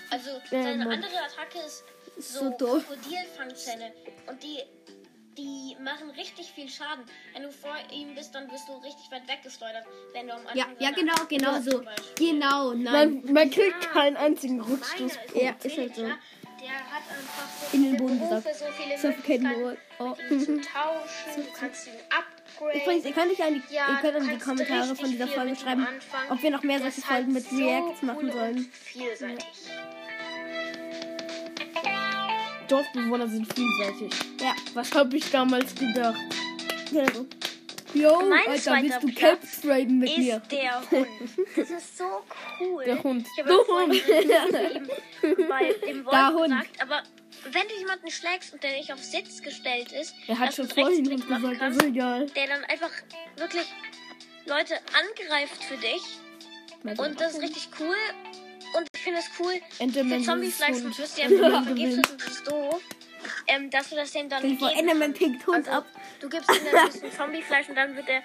Also 0.10 0.42
seine 0.50 0.84
andere 0.84 1.20
Attacke 1.24 1.60
ist 1.66 1.84
so 2.18 2.50
so. 2.50 2.80
Krokodilfangzähne. 2.80 3.92
Und 4.28 4.42
die, 4.42 4.60
die 5.38 5.76
machen 5.82 6.10
richtig 6.12 6.52
viel 6.52 6.70
Schaden. 6.70 7.04
Wenn 7.34 7.44
du 7.44 7.52
vor 7.52 7.76
ihm 7.92 8.16
bist, 8.16 8.34
dann 8.36 8.52
wirst 8.52 8.68
du 8.68 8.74
richtig 8.78 9.12
weit 9.12 9.28
weggeschleudert. 9.28 9.86
Wenn 10.14 10.28
du 10.28 10.34
am 10.34 10.40
Anfang 10.42 10.58
Ja, 10.58 10.66
ja, 10.80 10.92
genau, 10.92 11.14
genau 11.30 11.60
so. 11.62 11.84
Genau, 12.18 12.74
nein. 12.74 13.22
Man, 13.24 13.34
man 13.34 13.50
kriegt 13.50 13.92
keinen 13.92 14.18
einzigen 14.18 14.62
Rückstoß. 14.62 15.18
Ja, 15.36 15.56
ist 15.64 15.78
halt 15.78 15.96
so. 15.96 16.02
Der 16.62 16.70
hat 16.74 17.04
einfach 17.10 17.72
so 17.72 17.76
In 17.78 17.84
den 17.84 17.98
Boden 17.98 18.20
gesaugt. 18.20 18.44
so 18.56 18.66
viele 18.78 18.96
Suffocating 18.98 19.42
Möglichkeiten, 19.42 19.64
Wall. 19.66 19.78
Oh. 20.00 20.10
mit 20.30 20.32
ihm 20.32 20.40
zu 20.46 20.62
tauschen. 20.74 21.44
Du 21.44 21.60
kannst 21.60 21.88
ihn 21.88 21.94
upgraden. 22.10 22.82
Übrigens, 22.82 23.06
ihr 23.06 23.12
könnt, 23.14 23.32
euch 23.32 23.44
an 23.44 23.54
die, 23.56 23.74
Ja, 23.74 23.90
ihr 23.90 23.96
könnt 23.98 24.18
in 24.18 24.30
die 24.30 24.38
Kommentare 24.38 24.96
von 24.96 25.10
dieser 25.10 25.28
Folge 25.28 25.56
schreiben, 25.56 25.88
ob 26.30 26.44
wir 26.44 26.52
noch 26.52 26.62
mehr 26.62 26.80
solche 26.80 26.98
halt 26.98 27.06
Folgen 27.06 27.34
mit 27.34 27.50
so 27.50 27.56
Reacts 27.56 28.00
cool 28.02 28.08
machen 28.08 28.26
und 28.26 28.34
sollen. 28.34 28.72
Vielseitig. 28.74 29.46
Dorfbewohner 32.72 33.28
sind 33.28 33.54
vielseitig. 33.54 34.14
Ja, 34.42 34.56
Was 34.74 34.94
habe 34.94 35.18
ich 35.18 35.30
damals 35.30 35.76
gedacht? 35.76 36.20
genau. 36.90 37.26
Yo, 37.94 38.22
Mein 38.30 38.48
Alter, 38.48 38.82
willst 38.82 39.04
du 39.04 39.14
Caps 39.14 39.60
traden 39.62 40.00
mit 40.00 40.18
mir? 40.18 40.38
Ist 40.38 40.52
der 40.54 40.82
Hund. 40.92 41.08
Das 41.58 41.70
ist 41.70 41.98
so 41.98 42.06
cool. 42.62 42.86
Der 42.86 43.04
Hund. 43.04 43.28
Ich 43.28 43.38
ja 43.46 43.64
vorhin 43.66 43.92
eben 43.92 45.48
bei 45.50 45.74
dem 45.86 46.06
Wolf 46.06 46.12
Da 46.12 46.30
Hund. 46.34 46.44
gesagt, 46.52 46.82
aber 46.82 47.04
wenn 47.52 47.68
du 47.68 47.76
jemanden 47.78 48.10
schlägst 48.10 48.54
und 48.54 48.64
der 48.64 48.72
nicht 48.78 48.94
auf 48.94 49.04
Sitz 49.04 49.42
gestellt 49.42 49.92
ist, 49.92 50.14
Er 50.28 50.40
hat 50.40 50.54
schon 50.54 50.70
vorhin 50.70 51.06
Hund 51.06 51.28
gesagt, 51.28 51.42
kannst, 51.44 51.62
also 51.62 51.86
egal. 51.86 52.28
der 52.28 52.48
dann 52.48 52.64
einfach 52.66 52.92
wirklich 53.36 53.66
Leute 54.46 54.76
angreift 54.94 55.62
für 55.66 55.76
dich. 55.78 56.02
Und 56.98 57.20
das 57.20 57.34
ist 57.34 57.42
richtig 57.42 57.68
cool. 57.80 57.96
Und 58.76 58.88
ich 58.96 59.02
finde 59.02 59.20
es 59.20 59.30
cool, 59.40 59.54
Enderman 59.80 60.20
für 60.20 60.26
Zombiefleisch 60.26 60.70
ist 60.78 60.86
und 60.86 60.98
du 60.98 61.02
dir 61.16 61.24
einfach 61.26 61.76
es 61.76 62.02
das 62.18 62.28
ist 62.28 62.48
doof, 62.52 62.82
ähm, 63.48 63.70
dass 63.70 63.90
du 63.90 63.96
das 63.96 64.12
dem 64.12 64.30
dann 64.30 64.42
geben 64.42 64.80
Enderman 64.80 65.14
kannst. 65.14 65.20
pickt 65.20 65.48
Hund 65.48 65.68
Also, 65.68 65.72
ab. 65.72 65.86
Du 66.20 66.30
gibst 66.30 66.50
ihm 66.52 66.66
dann 66.72 66.76
ein 66.86 66.86
bisschen 66.92 67.12
Zombiefleisch 67.18 67.70
und 67.70 67.76
dann 67.76 67.96
wird 67.96 68.08
er 68.10 68.22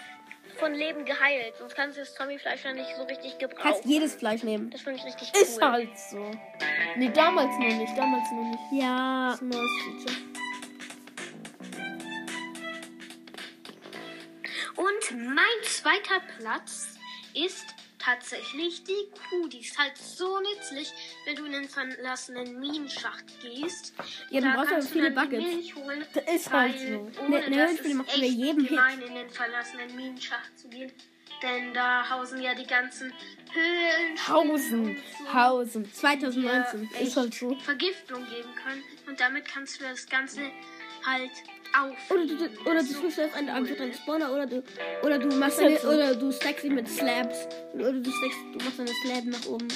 von 0.59 0.73
Leben 0.75 1.05
geheilt. 1.05 1.55
Sonst 1.59 1.75
kannst 1.75 1.97
du 1.97 2.01
das 2.01 2.15
Zombiefleisch 2.15 2.65
ja 2.65 2.73
nicht 2.73 2.89
so 2.97 3.03
richtig 3.03 3.37
Kannst 3.39 3.57
gebrauchen. 3.59 3.89
jedes 3.91 4.15
Fleisch 4.15 4.43
nehmen. 4.43 4.71
Das 4.71 4.81
finde 4.83 5.01
ich 5.01 5.05
richtig 5.05 5.31
cool. 5.35 5.43
Ist 5.43 5.61
halt 5.61 5.99
so. 5.99 6.31
Nee, 6.97 7.11
damals 7.13 7.53
noch 7.59 7.77
nicht. 7.77 7.97
Damals 7.99 8.31
noch 8.31 8.51
nicht. 8.51 8.83
Ja. 8.83 9.27
Das 9.31 9.35
ist 9.37 9.43
ein 9.43 9.49
neues 9.49 9.71
Feature. 9.85 10.17
Und 14.77 15.25
mein 15.35 15.63
zweiter 15.65 16.21
Platz 16.39 16.89
ist 17.35 17.65
tatsächlich 18.07 18.85
die 18.85 19.09
Kuh. 19.29 19.49
Die 19.49 19.61
ist 19.61 19.77
halt 19.79 19.97
so 19.99 20.39
nützlich, 20.41 20.93
wenn 21.25 21.37
du 21.37 21.45
in 21.45 21.53
den 21.53 21.69
verlassenen 21.69 22.59
Minenschacht 22.61 23.25
gehst. 23.41 23.95
Ja, 24.31 24.41
du 24.41 24.47
Da 24.47 24.55
brauchst 24.55 24.73
aber 24.73 24.83
viele 24.83 25.11
Buckets. 25.11 25.45
Milch 25.45 25.75
holen, 25.75 26.07
Das 26.15 26.35
ist 26.35 26.51
halt 26.53 26.79
so. 26.79 27.11
Ohne 27.23 27.29
Ne- 27.41 27.51
ne, 27.51 27.57
das 27.57 27.73
ist 27.81 27.95
macht 27.95 28.07
bei 28.09 28.15
echt 28.23 28.33
jedem 28.35 28.61
Hit. 28.63 28.69
gemein, 28.71 29.03
in 29.03 29.15
den 29.15 29.31
verlassenen 29.31 29.95
Minenschacht 29.97 30.59
zu 30.59 30.69
gehen. 30.69 30.93
Denn 31.43 31.75
da 31.75 32.09
hausen 32.09 32.41
ja 32.41 32.55
die 32.55 32.67
ganzen 32.67 33.13
Höhlen. 33.53 34.17
Hausen. 34.29 34.97
Hausen. 35.33 35.93
2019. 35.93 36.89
dir 36.89 37.01
Ist 37.01 37.17
halt 37.17 37.35
so. 37.35 37.55
Vergiftung 37.57 38.27
geben 38.31 38.49
können. 38.65 38.83
Und 39.07 39.21
damit 39.21 39.45
kannst 39.45 39.79
du 39.81 39.85
das 39.85 40.07
Ganze 40.07 40.41
halt 41.05 41.31
Oder 41.83 41.93
auffüllen. 41.93 42.29
du, 42.29 42.61
oder 42.63 42.81
du 42.81 42.81
ist 42.81 42.97
führst 42.97 43.17
so 43.17 43.23
einfach 43.23 43.39
einen, 43.39 43.49
cool. 43.49 43.57
einfach 43.57 43.81
einen 43.81 43.95
Spawner 43.95 44.33
oder 44.33 44.47
du 44.47 44.63
oder 45.03 45.19
du 45.19 45.37
machst 45.37 45.61
eine, 45.61 45.79
so. 45.79 45.89
oder 45.89 46.15
du 46.15 46.33
stackst 46.33 46.65
ihn 46.65 46.75
mit 46.75 46.89
Slabs 46.89 47.47
oder 47.75 47.93
du 47.93 48.11
stackst 48.11 48.39
du 48.53 48.65
machst 48.65 48.81
eine 48.81 48.93
Slab 49.03 49.25
nach 49.25 49.47
oben. 49.47 49.69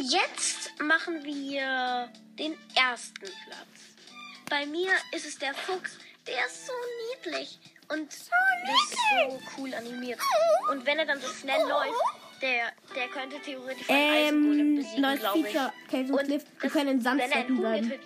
Jetzt 0.00 0.70
machen 0.80 1.24
wir 1.24 2.10
den 2.38 2.56
ersten 2.74 3.26
Platz. 3.44 3.78
Bei 4.48 4.64
mir 4.66 4.90
ist 5.12 5.26
es 5.26 5.38
der 5.38 5.54
Fuchs. 5.54 5.98
Der 6.26 6.46
ist 6.46 6.66
so 6.66 6.72
niedlich 7.14 7.58
und 7.88 8.12
so 8.12 8.30
der 8.66 8.74
ist 8.74 8.92
so 8.92 9.40
cool 9.56 9.74
animiert. 9.74 10.20
Und 10.70 10.84
wenn 10.86 10.98
er 10.98 11.06
dann 11.06 11.20
so 11.20 11.28
schnell 11.28 11.60
läuft, 11.68 12.27
der, 12.40 12.72
der 12.94 13.08
könnte 13.08 13.38
theoretisch 13.40 13.86
Ähm, 13.88 14.76
besiegen, 14.76 15.02
neues. 15.02 15.20
Feature, 15.20 15.72
Case 15.90 16.12
und 16.12 16.24
Cliff, 16.24 16.44
wir 16.60 16.70
können 16.70 16.88
in 16.88 17.00
Sand 17.00 17.20
wenn 17.20 17.30
er 17.32 17.38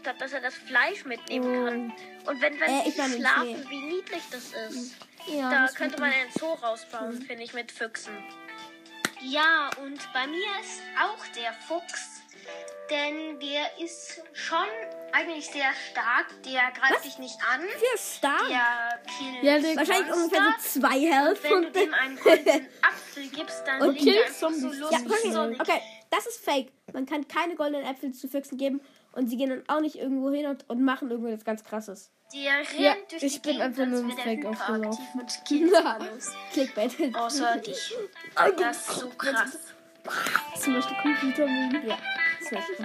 hat, 0.06 0.20
dass 0.20 0.32
er 0.32 0.40
das 0.40 0.54
Fleisch 0.54 1.04
mitnehmen 1.04 1.64
kann. 1.66 1.92
Und 2.26 2.40
wenn, 2.40 2.58
wenn 2.60 2.70
Äh, 2.70 2.90
schlafen, 2.92 3.62
Schnee. 3.62 3.70
wie 3.70 3.80
niedlich 3.80 4.22
das 4.30 4.52
ist. 4.70 4.96
Ja, 5.28 5.50
da 5.50 5.62
das 5.62 5.74
könnte 5.74 6.00
man 6.00 6.10
einen 6.10 6.30
Zoo 6.38 6.52
rausbauen, 6.54 7.22
finde 7.22 7.44
ich, 7.44 7.54
mit 7.54 7.70
Füchsen. 7.70 8.12
Ja, 9.20 9.70
und 9.82 10.00
bei 10.12 10.26
mir 10.26 10.46
ist 10.60 10.82
auch 11.00 11.24
der 11.36 11.52
Fuchs. 11.52 12.22
Denn 12.90 13.38
der 13.38 13.78
ist 13.80 14.20
schon 14.32 14.66
eigentlich 15.12 15.46
sehr 15.46 15.70
stark. 15.90 16.26
Der 16.44 16.70
greift 16.78 17.04
dich 17.04 17.18
nicht 17.18 17.36
an. 17.52 17.60
Sehr 17.60 17.98
stark. 17.98 18.48
Der 18.48 19.00
killt 19.18 19.42
Ja, 19.42 19.58
der- 19.58 19.76
Wahrscheinlich 19.76 20.08
Monster. 20.08 20.22
ungefähr 20.38 20.54
so 20.58 20.80
zwei 20.80 21.00
Health 21.00 21.42
Wenn 21.44 21.62
du 21.62 21.70
dem 21.70 21.94
einen 21.94 22.16
goldenen 22.18 22.66
Apfel 22.82 23.28
gibst, 23.28 23.62
dann 23.66 23.82
Und 23.82 24.00
liegt 24.00 24.16
er 24.16 24.32
so 24.32 24.48
Zombies. 24.48 24.78
Ja, 24.90 24.98
lustig 24.98 25.60
okay, 25.60 25.80
das 26.10 26.26
ist 26.26 26.44
fake. 26.44 26.72
Man 26.92 27.06
kann 27.06 27.26
keine 27.28 27.54
goldenen 27.54 27.84
Äpfel 27.86 28.12
zu 28.12 28.28
Füchsen 28.28 28.58
geben 28.58 28.80
und 29.12 29.28
sie 29.28 29.36
gehen 29.36 29.50
dann 29.50 29.64
auch 29.68 29.80
nicht 29.80 29.96
irgendwo 29.96 30.30
hin 30.30 30.46
und, 30.46 30.68
und 30.68 30.82
machen 30.82 31.10
irgendwas 31.10 31.44
ganz 31.44 31.62
krasses. 31.64 32.10
Der 32.34 32.58
rennt 32.58 32.78
Ja, 32.78 32.94
durch 33.10 33.22
ich 33.22 33.42
die 33.42 33.50
bin 33.52 33.60
einfach 33.60 33.84
nur 33.84 34.00
ein 34.00 34.10
Fake 34.12 34.44
aufgelaufen. 34.46 35.06
und 35.20 35.44
killt. 35.46 35.72
Clickbait. 36.52 37.14
Außer 37.14 37.56
dich. 37.66 37.94
Das 38.58 38.76
ist 38.88 39.00
so 39.00 39.08
krass. 39.10 39.58
Zum 40.58 40.74
Beispiel 40.74 40.96
Computer. 41.02 41.46
Ja, 41.46 41.98
das 42.40 42.52
ist 42.52 42.52
echt 42.52 42.78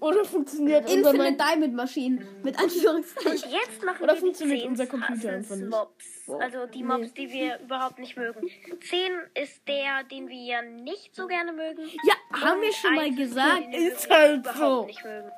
Oder 0.00 0.24
funktioniert 0.24 0.84
unser 0.84 0.94
Infinite 0.94 1.18
mein 1.18 1.36
Diamond 1.36 1.74
Maschinen 1.74 2.26
mit 2.42 2.58
Anführungszeichen. 2.58 3.30
Und 3.30 3.52
jetzt 3.52 3.84
machen 3.84 4.02
Oder 4.02 4.14
wir 4.14 4.20
funktioniert 4.20 4.58
die 4.58 4.62
10 4.62 4.70
unser 4.70 4.86
Computer 4.86 5.30
einfach 5.30 5.56
nicht? 5.56 5.68
Mobs. 5.68 6.30
Also 6.40 6.66
die 6.66 6.82
Mobs, 6.82 7.12
die 7.14 7.30
wir 7.30 7.58
überhaupt 7.60 7.98
nicht 7.98 8.16
mögen. 8.16 8.50
10 8.88 9.12
ist 9.34 9.66
der, 9.68 10.04
den 10.10 10.28
wir 10.28 10.42
ja 10.42 10.62
nicht 10.62 11.14
so 11.14 11.26
gerne 11.26 11.52
mögen. 11.52 11.82
Ja, 12.04 12.14
haben 12.40 12.62
wir 12.62 12.72
schon 12.72 12.94
mal 12.94 13.14
gesagt. 13.14 13.74
ist 13.74 14.10
halt 14.10 14.46
so. 14.56 14.86
nicht 14.86 15.04
mögen. 15.04 15.30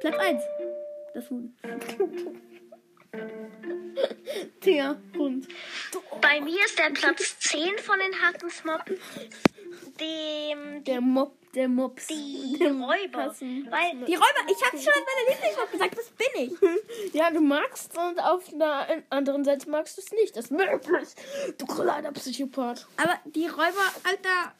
Platz 0.00 0.16
1. 0.18 0.42
Das 1.14 1.30
Huhn. 1.30 1.56
Tja, 4.60 4.96
Hund. 5.16 5.48
Bei 6.20 6.40
mir 6.40 6.64
ist 6.64 6.78
der 6.78 6.90
Platz 6.90 7.38
10 7.38 7.78
von 7.78 7.98
den 7.98 8.20
Hackensmob 8.20 8.84
dem 10.00 10.84
Der 10.84 11.00
Mob, 11.00 11.36
der 11.54 11.68
Mops. 11.68 12.06
die 12.06 12.56
Der 12.58 12.72
Räuber. 12.72 13.34
Weil 13.38 14.06
Die 14.06 14.14
Räuber, 14.14 14.42
ich 14.48 14.62
hab's 14.64 14.82
schon 14.82 14.92
als 14.92 15.04
meine 15.06 15.30
Lieblingswort 15.30 15.72
gesagt, 15.72 15.98
das 15.98 16.10
bin 16.10 16.26
ich. 16.44 16.52
Ja, 17.14 17.30
du 17.30 17.40
magst 17.40 17.96
und 17.96 18.18
auf 18.20 18.52
einer 18.52 18.86
anderen 19.10 19.44
Seite 19.44 19.68
magst 19.68 19.96
du 19.96 20.02
es 20.02 20.12
nicht. 20.12 20.36
Das 20.36 20.46
ist 20.46 20.50
möglich. 20.50 21.08
Du 21.58 21.66
kleiner 21.66 22.12
Psychopath. 22.12 22.86
Aber 22.96 23.18
die 23.24 23.46
Räuber, 23.46 23.84
Alter, 24.04 24.54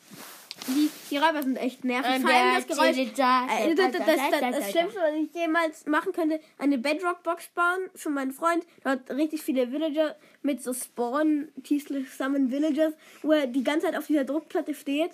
die, 0.66 0.90
die 1.10 1.16
Räuber 1.16 1.42
sind 1.42 1.56
echt 1.56 1.84
nervig. 1.84 2.16
Und 2.16 2.22
Vor 2.22 2.30
allem 2.30 2.54
das 2.56 2.66
Geräusch. 2.66 3.12
da, 3.16 3.46
Äh, 3.46 3.74
das, 3.74 3.92
das, 3.92 4.06
das, 4.06 4.40
das, 4.40 4.70
Schlimmste, 4.70 5.00
was 5.00 5.14
ich 5.14 5.34
jemals 5.34 5.86
machen 5.86 6.12
könnte, 6.12 6.40
eine 6.58 6.78
Bedrock-Box 6.78 7.48
bauen 7.54 7.90
für 7.94 8.10
meinen 8.10 8.32
Freund. 8.32 8.66
Der 8.84 8.92
hat 8.92 9.10
richtig 9.10 9.42
viele 9.42 9.72
Villager 9.72 10.16
mit 10.42 10.62
so 10.62 10.72
Spawn, 10.74 11.48
Teaslich 11.64 12.10
Summon 12.10 12.50
Villagers, 12.50 12.94
wo 13.22 13.32
er 13.32 13.46
die 13.46 13.64
ganze 13.64 13.86
Zeit 13.86 13.96
auf 13.96 14.06
dieser 14.06 14.24
Druckplatte 14.24 14.74
steht 14.74 15.12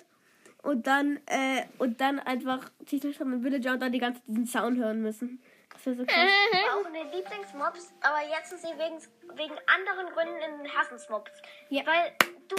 und 0.63 0.87
dann, 0.87 1.19
äh, 1.27 1.63
und 1.77 2.01
dann 2.01 2.19
einfach 2.19 2.69
Teaslich 2.85 3.17
Summon 3.17 3.43
Villager 3.43 3.73
und 3.73 3.79
dann 3.81 3.91
die 3.91 3.99
ganze 3.99 4.19
Zeit 4.19 4.27
diesen 4.27 4.45
Sound 4.45 4.77
hören 4.77 5.01
müssen. 5.01 5.41
Das 5.73 5.85
wäre 5.85 5.95
so 5.95 6.05
krass. 6.05 6.29
auch 6.75 6.87
in 6.87 6.93
den 6.93 7.11
Lieblingsmobs, 7.11 7.93
aber 8.01 8.19
jetzt 8.29 8.49
sind 8.49 8.61
sie 8.61 8.77
wegen, 8.77 8.97
wegen 9.37 9.55
anderen 9.67 10.13
Gründen 10.13 10.35
in 10.35 10.63
den 10.63 10.75
Hassensmobs. 10.75 11.31
Ja. 11.69 11.83
Weil 11.85 12.11
du, 12.49 12.57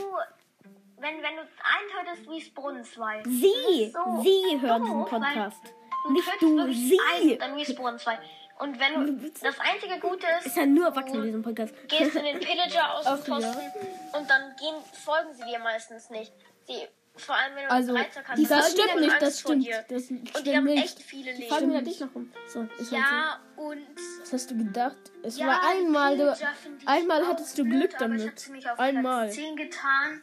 wenn, 0.97 1.23
wenn 1.23 1.37
du 1.37 1.43
einen 1.43 2.07
tötest, 2.07 2.31
respawnen 2.31 2.85
zwei. 2.85 3.23
Sie, 3.25 3.91
so 3.93 4.23
sie 4.23 4.61
hören 4.61 4.83
diesen 4.85 5.05
Podcast. 5.05 5.61
Du 6.05 6.13
Nicht 6.13 6.29
du, 6.41 6.73
sie. 6.73 6.99
Einen, 7.15 7.39
dann 7.39 7.55
respawnen 7.55 7.99
zwei. 7.99 8.19
Und 8.59 8.79
wenn 8.79 9.19
du, 9.19 9.31
das 9.43 9.59
einzige 9.59 9.99
Gute 10.01 10.27
ist, 10.39 10.47
Ist 10.47 10.57
ja 10.57 10.67
nur 10.67 10.87
Erwachsene 10.87 11.19
in 11.19 11.25
diesem 11.25 11.43
Podcast. 11.43 11.75
gehst 11.89 12.15
in 12.15 12.25
den 12.25 12.41
Pillager 12.41 12.95
aus 12.95 13.05
dem 13.05 13.13
Ach, 13.15 13.27
ja. 13.27 13.35
Posten 13.35 13.61
und 14.19 14.31
dann 14.31 14.55
gehen, 14.57 14.75
folgen 15.05 15.33
sie 15.35 15.45
dir 15.45 15.59
meistens 15.59 16.11
nicht. 16.11 16.33
Die, 16.69 16.87
vor 17.17 17.35
allem 17.35 17.55
wenn 17.57 17.65
du 17.65 17.71
Also, 17.71 17.95
einen 17.95 18.05
Dreizack 18.05 18.29
hast, 18.29 18.51
das 18.51 18.75
die 18.75 18.81
stimmt 18.83 19.01
nicht, 19.01 19.23
das 19.23 19.41
stimmt. 19.41 19.69
Das 19.89 20.11
Und 20.11 20.25
die 20.25 20.29
stimmt 20.41 20.57
haben 20.57 20.65
nicht. 20.65 20.85
echt 20.85 21.03
viele 21.03 21.33
Leben. 21.33 21.73
wir 21.73 21.83
dich 21.83 22.01
noch 22.01 22.15
rum. 22.15 22.33
So, 22.47 22.67
Ja, 22.91 23.41
und 23.57 23.87
Was 24.21 24.33
hast 24.33 24.51
du 24.51 24.57
gedacht? 24.57 24.97
Es 25.23 25.39
ja, 25.39 25.47
war 25.49 25.61
einmal, 25.69 26.17
du, 26.17 26.37
einmal 26.87 27.27
hattest 27.27 27.59
du 27.59 27.65
Glück 27.65 27.97
damit. 27.99 28.33
Einmal. 28.77 29.25
Platz 29.27 29.35
10 29.37 29.57
getan. 29.57 30.23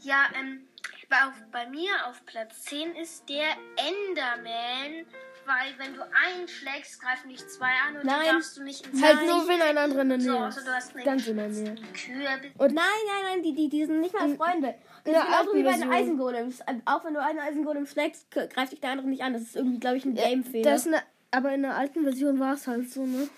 Ja, 0.00 0.26
ähm, 0.38 0.66
bei, 1.08 1.16
bei 1.52 1.66
mir 1.68 1.90
auf 2.06 2.24
Platz 2.24 2.62
10 2.62 2.94
ist 2.94 3.28
der 3.28 3.48
Enderman. 3.76 5.06
Weil 5.50 5.78
wenn 5.78 5.94
du 5.94 6.02
einen 6.02 6.46
schlägst, 6.46 7.00
greifen 7.02 7.28
dich 7.28 7.44
zwei 7.48 7.72
an 7.88 7.96
und 7.96 8.04
Nein. 8.04 8.20
dann 8.26 8.34
darfst 8.36 8.56
du 8.56 8.62
nicht 8.62 8.86
ins 8.86 9.02
Halt 9.02 9.14
Gesicht. 9.20 9.32
nur, 9.32 9.48
wenn 9.48 9.62
ein 9.62 9.78
anderer 9.78 10.02
in 10.02 10.08
der 10.10 10.20
So, 10.20 10.30
Nähe 10.30 10.40
also 10.44 10.58
ist. 10.60 10.66
du 10.68 10.72
hast 10.72 10.94
eine 10.94 11.04
Ganz 11.04 11.26
in 11.26 11.36
der 11.38 11.48
Nähe. 11.48 11.74
Kühe. 11.92 12.28
Und 12.58 12.74
nein, 12.74 12.84
nein, 13.06 13.22
nein, 13.24 13.42
die, 13.42 13.54
die, 13.54 13.68
die 13.68 13.84
sind 13.84 14.00
nicht 14.00 14.14
mal 14.14 14.28
Freunde. 14.36 14.74
Das 15.04 15.12
der 15.14 15.22
ist 15.22 15.26
genauso 15.26 15.54
wie 15.54 15.62
bei 15.62 15.70
den 15.72 15.78
Version. 15.80 15.92
Eisengolems. 15.92 16.60
Auch 16.84 17.04
wenn 17.04 17.14
du 17.14 17.22
einen 17.22 17.38
Eisengolem 17.40 17.86
schlägst, 17.86 18.30
k- 18.30 18.46
greift 18.46 18.72
dich 18.72 18.80
der 18.80 18.90
andere 18.90 19.08
nicht 19.08 19.22
an. 19.22 19.32
Das 19.32 19.42
ist 19.42 19.56
irgendwie, 19.56 19.80
glaube 19.80 19.96
ich, 19.96 20.04
ein 20.04 20.14
Game-Fehler. 20.14 20.70
Das 20.70 20.86
ne, 20.86 21.02
aber 21.32 21.52
in 21.52 21.62
der 21.62 21.76
alten 21.76 22.02
Version 22.04 22.38
war 22.38 22.54
es 22.54 22.66
halt 22.66 22.90
so, 22.90 23.04
ne? 23.06 23.28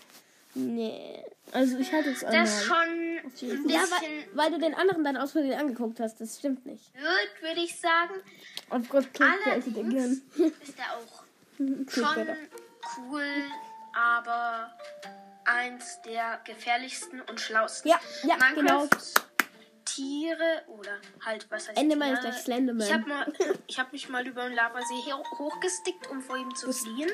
nee. 0.55 1.23
Also 1.53 1.77
ich 1.79 1.93
hatte 1.93 2.11
es 2.11 2.25
einmal. 2.25 2.43
Das 2.43 2.61
ist 2.61 2.65
schon 2.65 2.77
ein 2.77 3.31
bisschen 3.31 3.69
Ja, 3.69 3.81
weil, 3.91 4.27
weil 4.35 4.51
du 4.53 4.59
den 4.59 4.75
anderen 4.75 5.05
dann 5.05 5.17
aus 5.19 5.33
Versehen 5.33 5.59
angeguckt 5.59 6.01
hast. 6.01 6.21
Das 6.21 6.39
stimmt 6.39 6.65
nicht. 6.67 6.93
blöd, 6.95 7.07
würde 7.43 7.61
ich 7.61 7.79
sagen. 7.79 8.15
Aufgrund 8.71 9.09
Allerdings 9.21 9.67
again. 9.77 10.23
ist 10.63 10.79
er 10.79 10.97
auch. 10.97 11.22
Schon 11.89 12.27
cool, 12.99 13.45
aber 13.95 14.71
eins 15.45 16.01
der 16.03 16.41
gefährlichsten 16.45 17.21
und 17.23 17.41
schlausten. 17.41 17.91
Ja, 17.91 18.01
ja, 18.25 18.37
genau. 18.55 18.87
Tiere 19.85 20.63
oder 20.69 20.93
halt 21.25 21.51
was 21.51 21.69
heißt 21.69 21.79
ist 21.79 22.21
Tiere? 22.21 22.31
gleich 22.31 22.43
Slenderman. 22.43 22.87
Ich 22.87 22.93
habe 22.93 23.09
mal, 23.09 23.33
ich 23.67 23.79
habe 23.79 23.89
mich 23.93 24.09
mal 24.09 24.27
über 24.27 24.45
den 24.45 24.55
Lavasee 24.55 25.13
hochgestickt, 25.39 26.09
um 26.11 26.21
vor 26.21 26.37
ihm 26.37 26.55
zu 26.55 26.73
fliehen. 26.73 27.11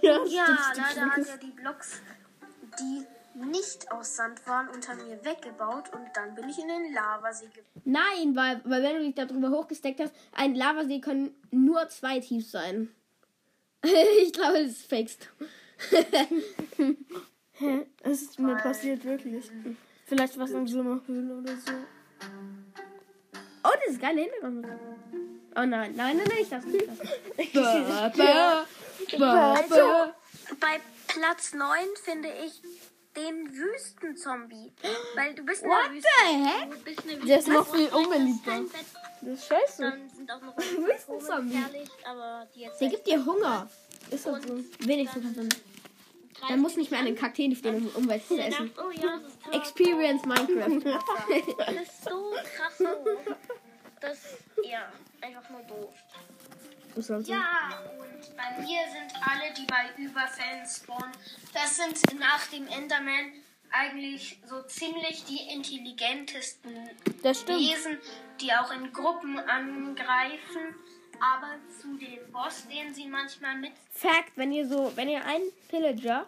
Ja, 0.00 0.24
Ja, 0.26 0.72
leider 0.76 1.10
hat 1.10 1.26
er 1.26 1.36
die 1.38 1.50
Blocks, 1.50 2.00
die 2.78 3.06
nicht 3.34 3.90
aus 3.90 4.16
Sand 4.16 4.46
waren, 4.46 4.68
unter 4.68 4.94
mir 4.94 5.24
weggebaut 5.24 5.92
und 5.92 6.06
dann 6.14 6.34
bin 6.34 6.48
ich 6.48 6.58
in 6.58 6.68
den 6.68 6.92
Lavasee 6.92 7.46
geflogen. 7.46 7.82
Nein, 7.84 8.36
weil, 8.36 8.60
weil 8.64 8.82
wenn 8.82 8.96
du 8.96 9.02
dich 9.02 9.14
darüber 9.14 9.50
hochgesteckt 9.50 10.00
hast, 10.00 10.14
ein 10.32 10.54
Lavasee 10.54 11.00
können 11.00 11.34
nur 11.50 11.88
zwei 11.88 12.20
tief 12.20 12.48
sein. 12.48 12.94
ich 14.22 14.32
glaube, 14.32 14.62
das 14.62 14.72
ist 14.72 14.88
fakest. 14.88 15.28
Hä? 17.52 17.86
Es 18.02 18.22
ist 18.22 18.40
mir 18.40 18.56
passiert 18.56 19.04
wirklich. 19.04 19.44
Vielleicht 20.06 20.36
was 20.36 20.50
in 20.50 20.66
so 20.66 20.80
einer 20.80 21.00
Höhle 21.06 21.38
oder 21.38 21.56
so. 21.56 21.72
Oh, 23.62 23.70
das 23.84 23.94
ist 23.94 24.00
geile 24.00 24.22
Hintergrund. 24.22 24.66
Oh 25.54 25.64
nein, 25.64 25.94
nein, 25.94 26.16
nein, 26.16 26.16
nein, 26.16 26.38
ich 26.40 26.48
darf 26.48 26.64
nicht. 26.64 26.88
Ich 27.36 27.54
nicht. 27.54 29.20
Also, 29.20 30.12
bei 30.58 30.80
Platz 31.06 31.54
9 31.54 31.68
finde 32.02 32.30
ich 32.44 32.60
den 33.16 33.52
Wüstenzombie. 33.52 34.72
Weil 35.14 35.34
du 35.34 35.42
bist 35.44 35.62
in 35.62 35.68
der 35.68 35.78
What 35.78 35.92
Wüste. 35.92 36.08
the 36.24 36.44
heck? 36.44 36.86
Wüste. 36.86 37.26
Der 37.26 37.38
ist 37.38 37.48
noch 37.48 37.74
viel 37.74 37.88
unbeliebter. 37.88 38.60
Das 39.20 39.38
ist 39.38 39.46
scheiße. 39.48 39.82
Dann 39.82 40.10
sind 40.10 40.30
auch 40.30 40.40
noch 40.40 40.56
Wüstenzombie. 40.56 41.64
Der 42.80 42.88
gibt 42.88 43.06
dir 43.06 43.24
Hunger. 43.24 43.68
Ist 44.10 44.26
halt 44.26 44.46
so. 44.46 44.58
Wenigstens. 44.80 45.56
Dann 46.48 46.60
muss 46.60 46.76
nicht 46.76 46.90
mehr 46.90 47.00
an 47.00 47.06
den 47.06 47.14
Kakteen 47.16 47.54
stehen, 47.54 47.86
um, 47.86 48.02
um 48.02 48.08
was 48.08 48.26
zu 48.26 48.36
essen. 48.36 48.72
oh 48.76 48.90
ja, 48.90 49.18
das 49.18 49.32
ist. 49.32 49.54
Experience 49.54 50.24
Minecraft. 50.24 50.80
Das 51.58 51.82
ist 51.82 52.04
so 52.04 52.34
krass 52.56 52.78
doof. 52.78 53.36
Das, 54.00 54.18
ja, 54.64 54.92
einfach 55.20 55.48
nur 55.50 55.60
doof. 55.62 55.94
Ja, 57.26 57.80
bei 58.42 58.62
mir 58.62 58.80
sind 58.90 59.14
alle, 59.20 59.52
die 59.56 59.66
bei 59.66 60.02
Überfällen 60.02 60.66
spawnen, 60.66 61.12
das 61.54 61.76
sind 61.76 62.18
nach 62.18 62.46
dem 62.48 62.66
Enderman 62.66 63.32
eigentlich 63.70 64.38
so 64.48 64.62
ziemlich 64.62 65.24
die 65.24 65.52
intelligentesten. 65.54 66.72
Wesen, 67.22 67.98
die 68.40 68.52
auch 68.52 68.72
in 68.72 68.92
Gruppen 68.92 69.38
angreifen. 69.38 70.74
Aber 71.20 71.54
zu 71.80 71.96
dem 71.98 72.32
Boss, 72.32 72.66
den 72.66 72.92
sie 72.92 73.06
manchmal 73.06 73.56
mit 73.56 73.70
Fact, 73.92 74.32
wenn 74.34 74.50
ihr 74.50 74.66
so, 74.66 74.90
wenn 74.96 75.08
ihr 75.08 75.24
einen 75.24 75.44
Pillager 75.68 76.26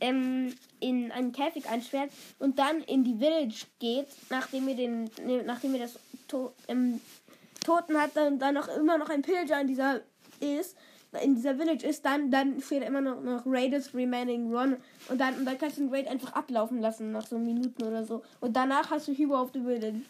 ähm, 0.00 0.56
in 0.80 1.12
einen 1.12 1.32
Käfig 1.32 1.68
einsperrt 1.68 2.10
und 2.38 2.58
dann 2.58 2.80
in 2.84 3.04
die 3.04 3.18
Village 3.18 3.66
geht, 3.80 4.08
nachdem 4.30 4.66
ihr 4.68 4.76
den, 4.76 5.10
nachdem 5.44 5.74
ihr 5.74 5.82
das 5.82 5.98
to 6.26 6.54
ähm, 6.68 7.02
Toten 7.62 8.00
hat, 8.00 8.16
dann, 8.16 8.38
dann 8.38 8.54
noch 8.54 8.68
immer 8.68 8.96
noch 8.96 9.10
ein 9.10 9.20
Pillager 9.20 9.60
in 9.60 9.66
dieser 9.66 10.00
ist, 10.40 10.74
in 11.18 11.34
dieser 11.34 11.56
Village 11.56 11.86
ist, 11.86 12.04
dann, 12.04 12.30
dann 12.30 12.60
steht 12.62 12.84
immer 12.84 13.00
noch, 13.00 13.20
noch 13.20 13.42
Raiders 13.44 13.94
Remaining 13.94 14.54
Run 14.54 14.76
und 15.08 15.20
dann, 15.20 15.34
und 15.34 15.44
dann 15.44 15.58
kannst 15.58 15.76
du 15.76 15.82
den 15.82 15.94
Raid 15.94 16.06
einfach 16.06 16.32
ablaufen 16.34 16.80
lassen 16.80 17.10
nach 17.10 17.26
so 17.26 17.38
Minuten 17.38 17.82
oder 17.82 18.04
so. 18.04 18.22
Und 18.40 18.54
danach 18.54 18.90
hast 18.90 19.08
du 19.08 19.12
Hero 19.12 19.40
of 19.40 19.50
the 19.52 19.60
Village. 19.60 20.00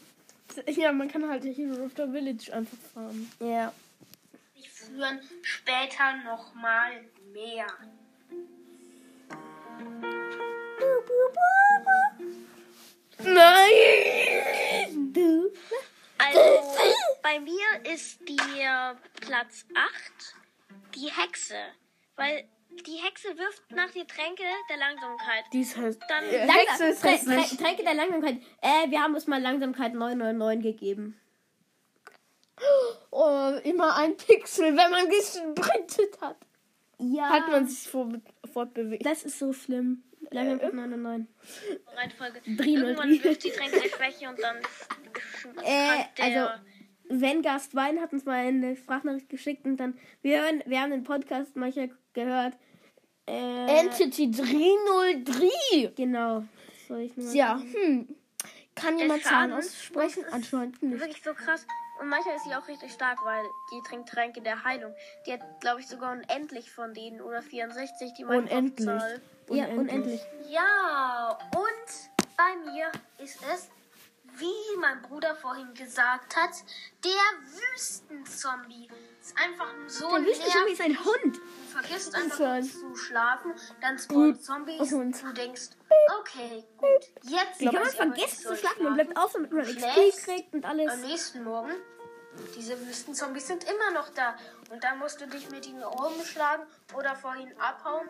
Ja, 0.66 0.92
man 0.92 1.08
kann 1.08 1.26
halt 1.28 1.44
Hero 1.44 1.84
of 1.84 1.92
the 1.96 2.10
Village 2.10 2.52
einfach 2.52 2.76
farmen. 2.92 3.30
Ja. 3.40 3.72
sich 4.54 4.68
führen, 4.68 5.20
später 5.42 6.16
nochmal 6.24 7.04
mehr. 7.32 7.66
Nein! 13.22 15.12
Du? 15.12 15.50
Also, 16.18 16.40
bei 17.22 17.40
mir 17.40 17.92
ist 17.92 18.20
die 18.28 18.36
Platz 19.20 19.64
8 19.74 20.39
die 20.94 21.10
Hexe. 21.10 21.54
Weil 22.16 22.44
die 22.86 22.96
Hexe 22.96 23.36
wirft 23.36 23.70
nach 23.72 23.90
die 23.90 24.04
Tränke 24.06 24.42
der 24.68 24.76
Langsamkeit. 24.76 25.44
Die 25.52 25.60
ist 25.60 25.76
halt. 25.76 25.98
Dann 26.08 26.24
Äh, 26.24 26.48
Hexe 26.48 26.84
ist 26.86 27.02
Trä-. 27.02 27.16
Trä- 27.18 27.56
Tränke 27.56 27.82
der 27.82 27.94
Langsamkeit. 27.94 28.36
Äh, 28.60 28.90
wir 28.90 29.00
haben 29.02 29.14
uns 29.14 29.26
mal 29.26 29.40
Langsamkeit 29.40 29.92
999 29.94 30.62
gegeben. 30.78 31.20
Oh, 33.10 33.52
immer 33.64 33.96
ein 33.96 34.16
Pixel, 34.16 34.76
wenn 34.76 34.90
man 34.90 35.08
gesprintet 35.08 36.20
hat. 36.20 36.36
Ja. 36.98 37.30
Hat 37.30 37.48
man 37.48 37.66
sich 37.66 37.88
vor, 37.90 38.08
fortbewegt. 38.52 39.04
Das 39.06 39.24
ist 39.24 39.38
so 39.38 39.52
schlimm. 39.52 40.02
Langsamkeit 40.30 40.74
999. 40.74 41.28
Reihenfolge. 41.96 42.40
Drino, 42.56 42.86
Irgendwann 42.88 43.24
wirft 43.24 43.44
die 43.44 43.50
Tränke 43.50 43.80
der 43.80 43.88
Schwäche 43.88 44.28
und 44.28 44.38
dann 44.40 44.58
Äh, 45.64 45.88
hat 46.02 46.18
der 46.18 46.24
also, 46.24 46.64
Vengast 47.10 47.74
Wein 47.74 48.00
hat 48.00 48.12
uns 48.12 48.24
mal 48.24 48.36
eine 48.36 48.76
Sprachnachricht 48.76 49.28
geschickt 49.28 49.66
und 49.66 49.76
dann, 49.76 49.98
wir, 50.22 50.42
hören, 50.42 50.62
wir 50.66 50.80
haben 50.80 50.90
den 50.90 51.04
Podcast 51.04 51.56
manchmal 51.56 51.90
gehört. 52.12 52.54
Äh, 53.26 53.80
Entity 53.80 54.30
303. 54.30 55.92
Genau. 55.96 56.44
Soll 56.88 57.00
ich 57.00 57.16
nur 57.16 57.32
Ja, 57.32 57.60
hm. 57.60 58.08
Kann 58.74 58.98
jemand 58.98 59.22
Zahlen 59.22 59.52
aussprechen? 59.52 60.24
Anscheinend 60.30 60.82
nicht. 60.82 61.00
wirklich 61.00 61.22
so 61.22 61.34
krass. 61.34 61.66
Und 62.00 62.08
manchmal 62.08 62.36
ist 62.36 62.44
sie 62.44 62.54
auch 62.54 62.66
richtig 62.66 62.92
stark, 62.92 63.18
weil 63.24 63.44
die 63.70 63.88
trinkt 63.88 64.08
Tränke 64.08 64.40
der 64.40 64.64
Heilung. 64.64 64.94
Die 65.26 65.34
hat, 65.34 65.42
glaube 65.60 65.80
ich, 65.80 65.86
sogar 65.86 66.12
unendlich 66.12 66.70
von 66.70 66.94
denen 66.94 67.20
oder 67.20 67.42
64, 67.42 68.14
die 68.14 68.24
Unendlich. 68.24 68.86
Minecraft-Zahl. 68.86 69.20
Ja, 69.50 69.66
unendlich. 69.66 70.20
Ja, 70.48 71.38
und 71.54 72.10
bei 72.38 72.72
mir 72.72 72.90
ist 73.22 73.38
es, 73.52 73.68
wie 74.40 74.76
mein 74.78 75.02
Bruder 75.02 75.34
vorhin 75.36 75.72
gesagt 75.74 76.36
hat, 76.36 76.50
der 77.04 77.72
Wüstenzombie. 77.74 78.88
Ist 79.20 79.36
einfach 79.36 79.76
nur 79.76 79.88
so 79.88 80.08
Der 80.08 80.24
Wüstenzombie 80.24 80.72
ist 80.72 80.80
ein 80.80 81.04
Hund. 81.04 81.36
Du 81.36 81.78
vergisst 81.78 82.14
einfach 82.14 82.60
zu 82.62 82.96
schlafen, 82.96 83.52
dann 83.80 83.98
spawnen 83.98 84.40
Zombies 84.40 84.92
Hund. 84.92 85.22
du 85.22 85.32
denkst, 85.34 85.70
okay, 86.18 86.64
gut, 86.78 86.88
jetzt 87.22 87.60
Wie 87.60 87.66
kann 87.66 87.74
man 87.74 87.86
vergessen 87.86 88.42
zu 88.42 88.56
schlafen? 88.56 88.82
Man 88.84 88.94
bleibt 88.94 89.16
auf, 89.16 89.32
damit 89.32 89.52
man 89.52 89.62
XP 89.62 90.24
kriegt 90.24 90.54
und 90.54 90.64
alles. 90.64 90.90
Am 90.90 91.00
nächsten 91.02 91.44
Morgen, 91.44 91.72
diese 92.56 92.80
Wüstenzombies 92.86 93.46
sind 93.46 93.64
immer 93.64 93.90
noch 93.92 94.08
da. 94.10 94.36
Und 94.70 94.82
dann 94.82 94.98
musst 94.98 95.20
du 95.20 95.26
dich 95.26 95.50
mit 95.50 95.66
ihnen 95.66 95.82
rumschlagen 95.82 96.66
oder 96.94 97.14
vor 97.14 97.36
ihnen 97.36 97.58
abhauen. 97.60 98.08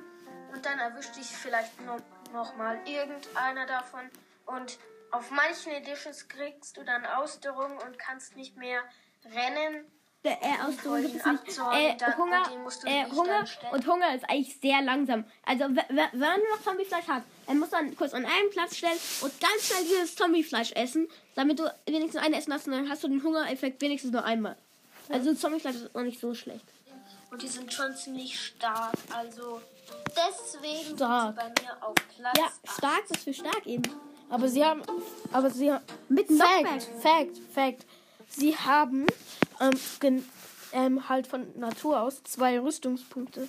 Und 0.52 0.64
dann 0.64 0.78
erwischt 0.78 1.16
dich 1.16 1.26
vielleicht 1.26 1.80
noch, 1.82 2.00
noch 2.32 2.56
mal 2.56 2.78
irgendeiner 2.86 3.66
davon. 3.66 4.10
Und 4.46 4.78
auf 5.12 5.30
manchen 5.30 5.72
Editions 5.72 6.28
kriegst 6.28 6.76
du 6.76 6.84
dann 6.84 7.04
Ausdauerung 7.06 7.78
und 7.78 7.98
kannst 7.98 8.36
nicht 8.36 8.56
mehr 8.56 8.82
rennen. 9.24 9.84
Der 10.22 10.32
äh, 10.42 10.60
Ausdauer 10.66 11.00
gibt 11.00 11.16
es 11.16 11.24
nicht. 11.24 11.58
Äh, 11.72 11.96
dann- 11.96 12.16
Hunger, 12.18 12.42
und 12.52 12.84
äh, 12.84 13.06
Hunger 13.10 13.44
und 13.72 13.86
Hunger 13.86 14.14
ist 14.14 14.24
eigentlich 14.28 14.54
sehr 14.60 14.82
langsam. 14.82 15.24
Also 15.46 15.64
wenn 15.64 16.18
man 16.18 16.40
noch 16.50 16.62
Zombiefleisch 16.62 17.08
hat, 17.08 17.22
dann 17.46 17.58
muss 17.58 17.70
man 17.70 17.96
kurz 17.96 18.12
an 18.12 18.26
einen 18.26 18.50
Platz 18.50 18.76
stellen 18.76 18.98
und 19.22 19.32
ganz 19.40 19.66
schnell 19.66 19.82
dieses 19.84 20.14
Zombiefleisch 20.16 20.72
essen, 20.72 21.08
damit 21.36 21.58
du 21.58 21.64
wenigstens 21.86 22.22
einen 22.22 22.34
essen 22.34 22.52
hast 22.52 22.66
und 22.66 22.72
dann 22.74 22.90
hast 22.90 23.02
du 23.02 23.08
den 23.08 23.22
Hungereffekt 23.22 23.80
wenigstens 23.80 24.12
nur 24.12 24.22
einmal. 24.24 24.56
Also 25.08 25.32
Zombiefleisch 25.34 25.76
ist 25.76 25.96
auch 25.96 26.02
nicht 26.02 26.20
so 26.20 26.34
schlecht. 26.34 26.66
Und 27.30 27.40
die 27.40 27.48
sind 27.48 27.72
schon 27.72 27.96
ziemlich 27.96 28.38
stark. 28.38 28.92
Also 29.16 29.62
deswegen 30.08 30.96
Stark. 30.96 31.34
sind 31.36 31.56
sie 31.56 31.62
bei 31.62 31.62
mir 31.64 31.82
auf 31.86 31.94
Platz 31.94 32.38
Ja, 32.38 32.72
stark 32.76 33.08
ist 33.08 33.24
für 33.24 33.32
stark 33.32 33.66
eben. 33.66 33.84
Aber 34.30 34.48
sie 34.48 34.64
haben. 34.64 34.82
Aber 35.32 35.50
sie 35.50 35.72
haben. 35.72 35.84
Mit 36.08 36.28
Fact, 36.28 36.82
Fact, 37.02 37.38
Fact. 37.52 37.86
Sie 38.28 38.56
haben 38.56 39.06
ähm, 39.60 39.78
gen, 39.98 40.24
ähm, 40.72 41.08
halt 41.08 41.26
von 41.26 41.46
Natur 41.58 42.00
aus 42.00 42.22
zwei 42.22 42.60
Rüstungspunkte. 42.60 43.48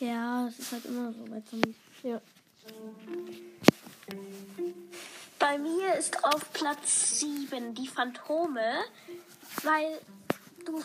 Ja, 0.00 0.46
das 0.46 0.58
ist 0.58 0.72
halt 0.72 0.86
immer 0.86 1.12
so 1.12 1.24
bei 1.30 1.40
Zombies. 1.48 1.76
Ja. 2.02 2.20
Bei 5.38 5.58
mir 5.58 5.94
ist 5.94 6.24
auf 6.24 6.52
Platz 6.54 7.20
7 7.20 7.74
die 7.74 7.86
Phantome, 7.86 8.78
weil 9.62 10.00
du, 10.64 10.82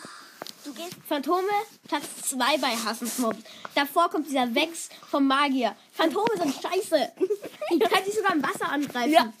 du 0.64 0.74
gehst 0.74 0.96
Phantome, 1.08 1.48
Platz 1.88 2.04
2 2.30 2.58
bei 2.58 2.76
Hassensmob. 2.76 3.36
Davor 3.74 4.10
kommt 4.10 4.28
dieser 4.28 4.54
Wex 4.54 4.90
vom 5.10 5.26
Magier. 5.26 5.74
Phantome 5.92 6.36
sind 6.36 6.54
scheiße. 6.54 7.12
Die 7.72 7.78
kann 7.78 8.04
sich 8.04 8.14
sogar 8.14 8.34
im 8.34 8.42
Wasser 8.42 8.70
angreifen. 8.70 9.12
Ja. 9.12 9.32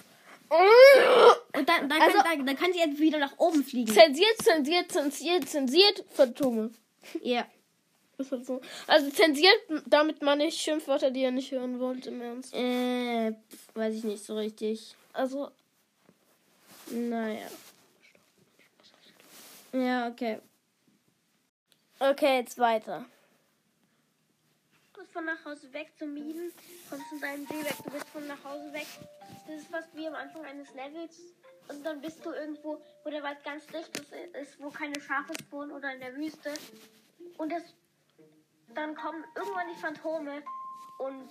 Und 1.56 1.68
dann, 1.68 1.88
dann, 1.88 2.02
Also- 2.02 2.18
kann, 2.18 2.38
dann, 2.38 2.46
dann 2.46 2.56
kann 2.56 2.72
sie 2.72 2.80
jetzt 2.80 2.98
wieder 2.98 3.18
nach 3.18 3.38
oben 3.38 3.62
fliegen. 3.64 3.92
Zensiert, 3.92 4.36
zensiert, 4.42 4.90
zensiert, 4.90 5.48
zensiert, 5.48 6.04
Phantome. 6.12 6.70
Ja. 7.22 7.46
Halt 8.30 8.44
so. 8.46 8.60
Also 8.86 9.08
zensiert, 9.10 9.56
damit 9.86 10.20
meine 10.22 10.46
ich 10.46 10.60
Schimpfwörter, 10.60 11.10
die 11.10 11.22
ihr 11.22 11.30
nicht 11.30 11.52
hören 11.52 11.80
wollt, 11.80 12.06
im 12.06 12.20
Ernst. 12.20 12.52
Äh, 12.54 13.32
weiß 13.74 13.94
ich 13.94 14.04
nicht 14.04 14.22
so 14.24 14.36
richtig. 14.36 14.94
Also, 15.14 15.50
Naja. 16.90 17.46
Ja, 19.72 20.08
okay. 20.08 20.40
okay, 22.00 22.38
jetzt 22.38 22.58
weiter. 22.58 23.04
Du 25.12 25.14
bist 25.14 25.26
von 25.26 25.34
nach 25.36 25.44
Hause 25.44 25.72
weg 25.72 25.90
zum 25.98 26.14
Mieten, 26.14 26.52
kommst 26.88 27.06
von 27.08 27.20
deinem 27.20 27.44
See 27.46 27.64
weg, 27.64 27.74
du 27.84 27.90
bist 27.90 28.08
von 28.10 28.26
nach 28.28 28.44
Hause 28.44 28.72
weg. 28.72 28.86
Das 29.46 29.56
ist 29.56 29.66
fast 29.68 29.88
wie 29.96 30.06
am 30.06 30.14
Anfang 30.14 30.44
eines 30.44 30.72
Levels. 30.72 31.18
Und 31.68 31.84
dann 31.84 32.00
bist 32.00 32.24
du 32.24 32.30
irgendwo, 32.30 32.80
wo 33.02 33.10
der 33.10 33.20
Wald 33.24 33.42
ganz 33.42 33.66
dicht 33.66 33.88
ist, 34.40 34.60
wo 34.60 34.70
keine 34.70 35.00
Schafe 35.00 35.32
wohnen 35.50 35.72
oder 35.72 35.92
in 35.94 35.98
der 36.00 36.14
Wüste. 36.14 36.52
Und 37.38 37.50
das, 37.50 37.62
dann 38.74 38.94
kommen 38.94 39.24
irgendwann 39.34 39.66
die 39.74 39.80
Phantome 39.80 40.42
und 41.00 41.28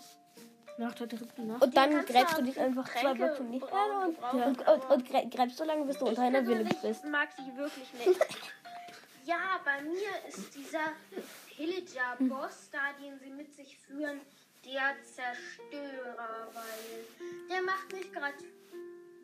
Nach 0.77 0.93
der 0.95 1.07
dritten 1.07 1.47
Nacht. 1.47 1.61
Und 1.61 1.77
dann 1.77 2.05
gräbst 2.05 2.37
du 2.37 2.41
dich 2.43 2.59
einfach 2.59 2.85
zwei 2.91 3.01
Tränke 3.01 3.15
Blöcke 3.27 3.43
nicht 3.43 3.65
brauen, 3.65 4.17
an 4.21 4.41
und, 4.43 4.59
und, 4.59 4.67
und, 4.67 4.89
und 4.91 5.09
grä- 5.09 5.29
gräbst 5.33 5.55
so 5.57 5.63
lange, 5.63 5.85
bis 5.85 5.97
du 5.97 6.05
unter 6.07 6.23
einer 6.23 6.41
persönlich 6.41 6.77
bist. 6.81 7.05
mag 7.05 7.29
sie 7.37 7.55
wirklich 7.55 7.93
nicht. 7.93 8.19
Ja, 9.25 9.59
bei 9.63 9.79
mir 9.83 10.09
ist 10.27 10.55
dieser 10.55 10.79
Pillager-Boss 11.59 12.69
da, 12.71 12.93
den 13.01 13.19
sie 13.19 13.31
mit 13.31 13.53
sich 13.53 13.77
führen, 13.79 14.21
der 14.63 14.95
Zerstörer, 15.03 16.47
weil 16.53 17.05
der 17.49 17.61
macht 17.63 17.91
nicht 17.91 18.13
gerade 18.13 18.37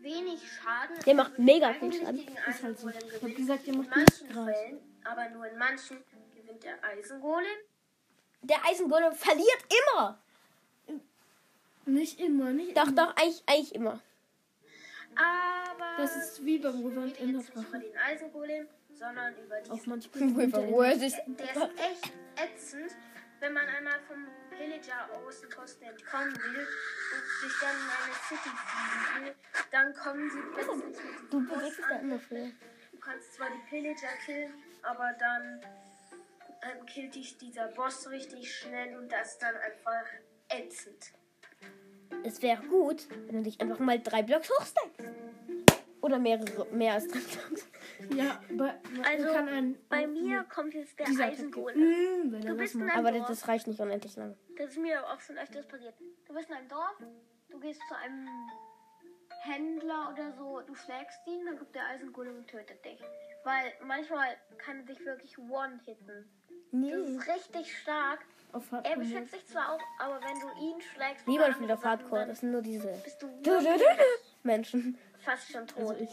wenig 0.01 0.41
Schaden. 0.51 0.99
Der 1.05 1.15
macht 1.15 1.39
mega 1.39 1.73
viel 1.73 1.93
Schaden. 1.93 2.27
Ist 2.49 2.61
halt 2.63 2.77
so. 2.77 2.89
Ich 2.89 3.23
hab 3.23 3.35
gesagt, 3.35 3.67
ihr 3.67 3.73
in 3.73 3.79
macht 3.79 3.95
manchen 3.95 4.27
nicht. 4.27 4.33
Fällen, 4.33 4.79
aber 5.05 5.29
nur 5.29 5.47
in 5.47 5.57
manchen 5.57 6.03
gewinnt 6.35 6.61
der 6.61 6.83
Eisengolem. 6.83 7.57
Der 8.41 8.65
Eisengolem 8.65 9.13
verliert 9.13 9.65
immer. 9.69 10.19
Nicht 11.85 12.19
immer, 12.19 12.51
nicht 12.51 12.75
Doch, 12.75 12.91
doch, 12.91 13.15
eigentlich, 13.15 13.43
eigentlich 13.45 13.75
immer. 13.75 14.01
Aber 15.15 16.03
Das 16.03 16.17
ist 16.17 16.43
wie 16.43 16.57
beim 16.57 16.85
rede 16.85 17.17
in 17.17 17.31
der 17.31 17.79
den 17.79 17.97
Eisengolem, 17.97 18.67
sondern 18.97 19.35
über 19.37 19.57
Auf 19.69 19.79
diesen 19.79 19.89
manchmal. 19.89 20.91
Ist 20.91 21.17
Der 21.27 21.55
ist 21.55 21.79
echt 21.79 22.13
ätzend, 22.37 22.91
wenn 23.39 23.53
man 23.53 23.67
einmal 23.67 23.99
vom 24.07 24.27
Villager 24.49 25.09
Außenposten 25.13 25.87
entkommen 25.87 26.33
will 26.35 26.67
und 27.15 27.49
sich 27.49 27.59
dann 27.59 27.75
in 27.75 27.89
eine 28.03 28.13
City 28.27 28.49
fliegen 28.49 29.25
will, 29.25 29.35
dann 29.71 29.93
kommen 29.93 30.29
sie 30.29 30.39
plötzlich 30.53 30.85
mit 30.85 31.33
Du 31.33 31.45
bewegst 31.45 31.77
dich 31.77 31.85
da 31.89 31.95
immer 31.97 32.19
für. 32.19 32.51
Du 32.91 32.99
kannst 32.99 33.33
zwar 33.33 33.49
die 33.49 33.69
Pillager 33.69 34.15
killen, 34.25 34.53
aber 34.81 35.13
dann 35.19 35.61
ähm, 36.63 36.85
killt 36.85 37.15
dich 37.15 37.37
dieser 37.37 37.67
Boss 37.69 38.09
richtig 38.09 38.53
schnell 38.53 38.97
und 38.97 39.11
das 39.11 39.33
ist 39.33 39.41
dann 39.41 39.55
einfach 39.55 40.05
ätzend. 40.49 41.11
Es 42.23 42.41
wäre 42.41 42.63
gut, 42.63 43.07
wenn 43.09 43.37
du 43.37 43.43
dich 43.43 43.59
einfach 43.61 43.79
mal 43.79 43.99
drei 43.99 44.23
Blocks 44.23 44.49
hochsteigst. 44.49 44.99
Oder 46.05 46.19
mehrere, 46.19 46.67
mehr 46.71 46.93
als 46.93 47.07
drei 47.07 47.17
Blocks. 47.19 47.67
Ja, 48.15 48.39
bei, 48.51 48.75
Also, 49.03 49.29
ein, 49.31 49.75
Bei 49.89 50.05
mir 50.05 50.43
kommt 50.43 50.75
jetzt 50.75 50.99
der 50.99 51.07
Eisengolem. 51.07 51.79
Mm, 51.79 52.33
er 52.35 52.39
Du 52.41 52.47
das 52.49 52.57
bist 52.57 52.75
in 52.75 52.81
einem 52.83 52.91
Aber 52.99 53.11
Dorf. 53.11 53.27
das, 53.27 53.39
das 53.39 53.47
reicht 53.47 53.65
nicht 53.65 53.79
unendlich 53.79 54.15
lang. 54.15 54.35
Das 54.55 54.69
ist 54.69 54.77
mir 54.77 55.03
auch 55.09 55.19
schon 55.19 55.35
öfters 55.39 55.65
passiert. 55.65 55.95
Du 56.27 56.33
bist 56.35 56.47
in 56.49 56.55
einem 56.55 56.67
Dorf, 56.67 56.95
du 57.49 57.59
gehst 57.59 57.81
zu 57.89 57.95
einem 57.95 58.27
Händler 59.41 60.11
oder 60.13 60.31
so, 60.33 60.61
du 60.61 60.75
schlägst 60.75 61.19
ihn, 61.27 61.43
dann 61.45 61.57
kommt 61.57 61.73
der 61.73 61.85
Eisengolem 61.87 62.35
und 62.37 62.47
tötet 62.47 62.83
dich. 62.85 62.99
Weil 63.43 63.73
manchmal 63.83 64.27
kann 64.59 64.77
er 64.81 64.83
dich 64.83 65.03
wirklich 65.05 65.37
one-hitten. 65.39 66.05
Das 66.71 66.71
Nee. 66.71 66.91
ist 66.93 67.27
richtig 67.27 67.77
stark. 67.79 68.19
Auf 68.51 68.71
Er 68.71 68.77
Hardcore 68.77 68.99
beschützt 68.99 69.33
dich 69.33 69.45
zwar 69.47 69.73
auch, 69.73 69.81
aber 69.99 70.19
wenn 70.21 70.39
du 70.39 70.47
ihn 70.75 70.81
schlägst, 70.81 71.27
Niemand 71.27 71.55
spielt 71.55 71.71
auf 71.71 71.83
Hardcore. 71.83 72.27
Das 72.27 72.39
sind 72.41 72.51
nur 72.51 72.61
diese 72.61 72.87
bist 73.03 73.21
du 73.21 73.27
Du, 73.27 73.33
du, 73.43 73.59
du, 73.59 73.63
wirklich 73.65 73.81
du. 73.87 74.47
Menschen. 74.47 74.97
Fast 75.25 75.51
schon 75.51 75.67
tot. 75.67 75.89
Also 75.89 76.03
ich. 76.03 76.09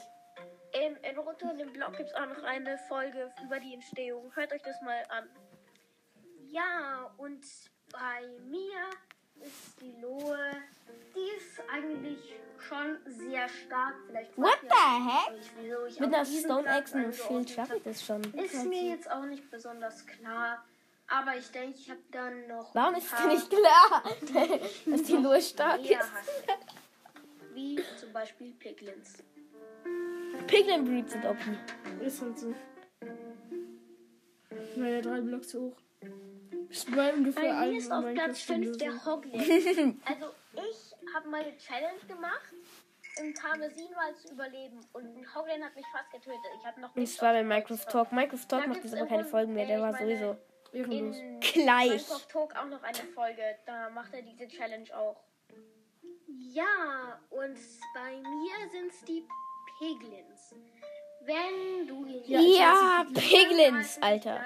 In, 0.74 0.96
in 0.96 1.18
Runter 1.18 1.50
in 1.50 1.58
dem 1.58 1.72
Blog 1.72 1.96
gibt 1.98 2.08
es 2.08 2.14
auch 2.14 2.26
noch 2.26 2.42
eine 2.44 2.78
Folge 2.88 3.30
über 3.44 3.60
die 3.60 3.74
Entstehung. 3.74 4.34
Hört 4.34 4.52
euch 4.52 4.62
das 4.62 4.80
mal 4.80 5.04
an. 5.10 5.28
Ja, 6.48 7.12
und 7.18 7.44
bei 7.92 8.26
mir 8.46 8.88
ist 9.40 9.80
die 9.80 10.00
Lohe, 10.00 10.50
die 11.14 11.36
ist 11.36 11.60
eigentlich 11.70 12.34
schon 12.58 12.98
sehr 13.04 13.48
stark. 13.48 13.94
Vielleicht 14.06 14.36
What 14.38 14.58
the 14.62 15.10
heck? 15.10 15.88
ich 15.88 16.00
Mit 16.00 16.14
einer 16.14 16.24
Stone 16.24 16.68
Axe 16.68 16.96
und 16.96 17.14
Schild 17.14 17.50
schaffe 17.50 17.76
ich 17.76 17.82
das 17.82 18.04
schon. 18.04 18.22
Ist 18.34 18.64
mir 18.64 18.82
jetzt 18.82 19.10
auch 19.10 19.24
nicht 19.24 19.50
besonders 19.50 20.06
klar. 20.06 20.64
Aber 21.08 21.36
ich 21.36 21.50
denke, 21.50 21.76
ich 21.76 21.90
habe 21.90 22.00
dann 22.10 22.46
noch. 22.46 22.74
Warum 22.74 22.94
ist 22.94 23.12
es 23.12 23.24
nicht 23.26 23.50
klar, 23.50 24.02
dass 24.86 25.02
die 25.02 25.16
Lohe 25.16 25.42
stark 25.42 25.80
ist? 25.80 26.10
Wie 27.54 27.78
zum 27.98 28.12
Beispiel 28.12 28.52
Piglins. 28.52 29.22
Piglin 30.46 30.84
Breeds 30.84 31.12
sind 31.12 31.24
OP. 31.24 31.36
Ist 32.00 32.22
halt 32.22 32.38
so. 32.38 32.54
Meine 34.76 35.02
drei 35.02 35.20
Blocks 35.20 35.54
hoch. 35.54 35.76
Ist 36.68 36.90
bei 36.94 37.12
ungefähr 37.12 37.52
Bei 37.52 37.66
mir 37.68 37.76
ist 37.78 37.92
auf 37.92 38.00
Platz 38.14 38.48
Minecraft-Stunden 38.48 38.64
5 38.64 38.72
so. 38.72 38.78
der 38.78 39.04
Hoglin. 39.04 40.00
Also 40.06 40.26
ich 40.54 41.14
habe 41.14 41.28
mal 41.28 41.42
eine 41.42 41.56
Challenge 41.58 42.00
gemacht, 42.08 42.52
im 43.20 43.34
Karmesinwald 43.34 44.16
zu 44.18 44.32
überleben. 44.32 44.80
Und 44.92 45.34
Hoglin 45.34 45.62
hat 45.64 45.74
mich 45.76 45.84
fast 45.92 46.10
getötet. 46.10 46.40
Ich 46.58 46.66
habe 46.66 46.80
noch 46.80 46.94
Das 46.94 47.20
war 47.20 47.32
bei 47.34 47.42
Minecraft 47.44 47.84
Talk. 47.90 48.12
Minecraft 48.12 48.48
Talk 48.48 48.62
Da 48.62 48.66
macht 48.66 48.84
jetzt 48.84 48.94
aber 48.94 49.06
keine 49.06 49.24
Folgen 49.24 49.52
mehr. 49.52 49.66
Der 49.66 49.80
war 49.82 49.90
ich 49.90 50.00
meine, 50.00 50.18
sowieso. 50.18 50.36
Ehrenlos. 50.72 51.16
in 51.18 51.40
Gleich. 51.40 51.90
Minecraft 51.90 52.28
Talk 52.30 52.56
auch 52.56 52.66
noch 52.68 52.82
eine 52.82 52.98
Folge. 53.14 53.42
Da 53.66 53.90
macht 53.90 54.14
er 54.14 54.22
diese 54.22 54.48
Challenge 54.48 54.96
auch. 54.96 55.22
Ja, 56.52 57.18
und 57.30 57.56
bei 57.94 58.16
mir 58.16 58.70
sind 58.70 58.90
es 58.92 59.00
die 59.04 59.26
Piglins. 59.78 60.54
Wenn 61.24 61.86
du 61.86 62.04
Ja, 62.26 62.40
Ja, 62.40 63.06
Piglins, 63.14 63.98
Alter. 64.02 64.40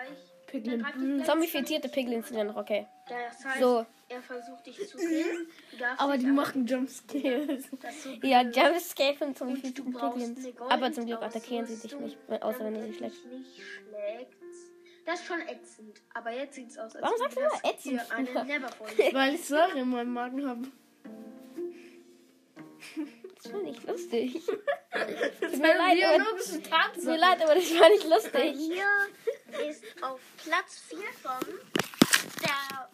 Piglin 0.47 0.83
Dann 0.83 1.17
Breed. 1.17 1.27
Zombifizierte 1.27 1.89
Piglins 1.89 2.29
sind 2.29 2.37
ja 2.39 2.45
noch 2.45 2.57
okay. 2.57 2.87
Das 3.09 3.45
heißt, 3.45 3.61
So. 3.61 3.85
er 4.09 4.23
versucht 4.23 4.67
dich 4.67 4.89
zu 4.89 4.97
killen. 4.99 5.49
Aber 5.97 6.17
die 6.19 6.27
machen 6.27 6.67
Jumpscares. 6.67 7.65
Ja, 8.23 8.43
blöd. 8.43 8.57
Jumpscape 8.57 9.25
und 9.25 9.29
Und 9.29 9.37
du 9.37 9.39
zombifizierte 9.43 9.91
brauchst 9.91 10.35
Piglins. 10.35 10.61
Aber 10.71 10.93
zum 10.93 11.07
Glück 11.07 11.23
attackieren 11.23 11.67
sie 11.67 11.77
dich 11.89 11.99
nicht, 11.99 12.19
außer 12.41 12.61
wenn 12.65 12.75
du 12.75 12.83
sie 12.85 12.95
schlägst. 12.95 13.25
dich 13.25 13.33
nicht 13.33 13.57
schlägt. 13.57 14.37
Das 15.05 15.21
ist 15.21 15.27
schon 15.27 15.41
ätzend. 15.41 16.03
Aber 16.15 16.31
jetzt 16.33 16.55
sieht 16.55 16.69
es 16.71 16.79
aus, 16.79 16.95
als 16.97 17.03
Warum 17.03 17.19
sagst 17.19 17.37
du 17.37 17.41
immer 17.41 17.65
ätzend 17.65 18.11
eine. 18.13 18.35
Weil 19.15 19.35
ich 19.35 19.47
Säure 19.47 19.79
in 19.79 19.89
meinem 19.91 20.13
Magen 20.13 20.49
habe. 20.49 20.69
Das 23.43 23.53
war 23.53 23.61
nicht 23.63 23.85
lustig. 23.87 24.43
Das 24.91 25.51
Tut 25.53 25.61
mir 25.61 25.77
leid, 25.77 26.03
aber, 26.05 26.19
biologische 26.25 26.53
tut 26.55 26.65
mir 26.65 26.71
Tatsache. 26.71 27.17
leid, 27.17 27.43
aber 27.43 27.55
das 27.55 27.71
war 27.81 27.89
nicht 27.91 28.05
lustig. 28.05 28.57
mir 28.57 29.69
ist 29.71 29.85
auf 30.03 30.21
Platz 30.43 30.81
4 30.89 30.99
schon 31.23 31.59
der 32.43 32.89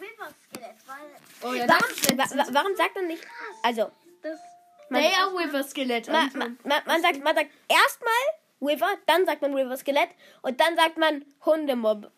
River 0.00 0.28
Skelett, 0.48 0.76
weil 0.86 1.50
Oh 1.50 1.52
ja, 1.54 1.66
Warum, 1.68 2.18
wa 2.18 2.24
wa 2.36 2.46
warum 2.52 2.74
sagt 2.76 2.94
man 2.96 3.06
nicht. 3.06 3.22
Also, 3.62 3.90
das 4.22 4.40
man, 4.88 5.02
Naja, 5.02 5.30
Wither 5.34 5.62
Skelett. 5.64 6.08
ma, 6.08 6.20
Anton. 6.22 6.58
ma, 6.64 6.68
ma, 6.68 6.82
man 6.86 7.02
sagt, 7.02 7.22
man 7.22 7.34
sagt 7.36 7.50
erstmal 7.68 8.12
River, 8.60 8.96
dann 9.06 9.26
sagt 9.26 9.42
man 9.42 9.54
River 9.54 9.76
Skelett 9.76 10.10
und 10.42 10.58
dann 10.60 10.74
sagt 10.76 10.96
man 10.96 11.24
Hundemob. 11.44 12.10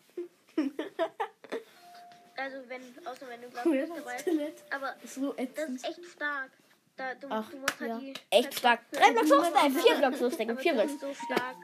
also 2.37 2.57
wenn 2.67 2.81
außer 3.05 3.27
wenn 3.27 3.41
du 3.41 3.49
glaubst, 3.49 3.67
River 3.71 3.95
dabei 3.97 4.17
Skelett. 4.19 4.63
aber 4.71 4.95
Ist 5.03 5.15
so 5.15 5.33
das 5.33 5.69
ist 5.69 5.85
echt 5.85 6.05
stark. 6.13 6.51
Da, 6.97 7.13
du, 7.15 7.27
Ach, 7.29 7.49
du 7.49 7.57
musst 7.57 7.79
halt 7.79 7.89
ja. 7.89 7.99
die 7.99 8.13
Echt 8.29 8.57
stark. 8.57 8.79
Drei 8.91 9.11
Blocks 9.11 9.31
hochstecken, 9.31 9.79
vier 9.79 9.95
Blocks 9.95 10.21
hochstecken, 10.21 10.51
aber 10.51 10.61
vier 10.61 10.73
Blocks. 10.73 10.99
so 10.99 11.13
stark. 11.13 11.55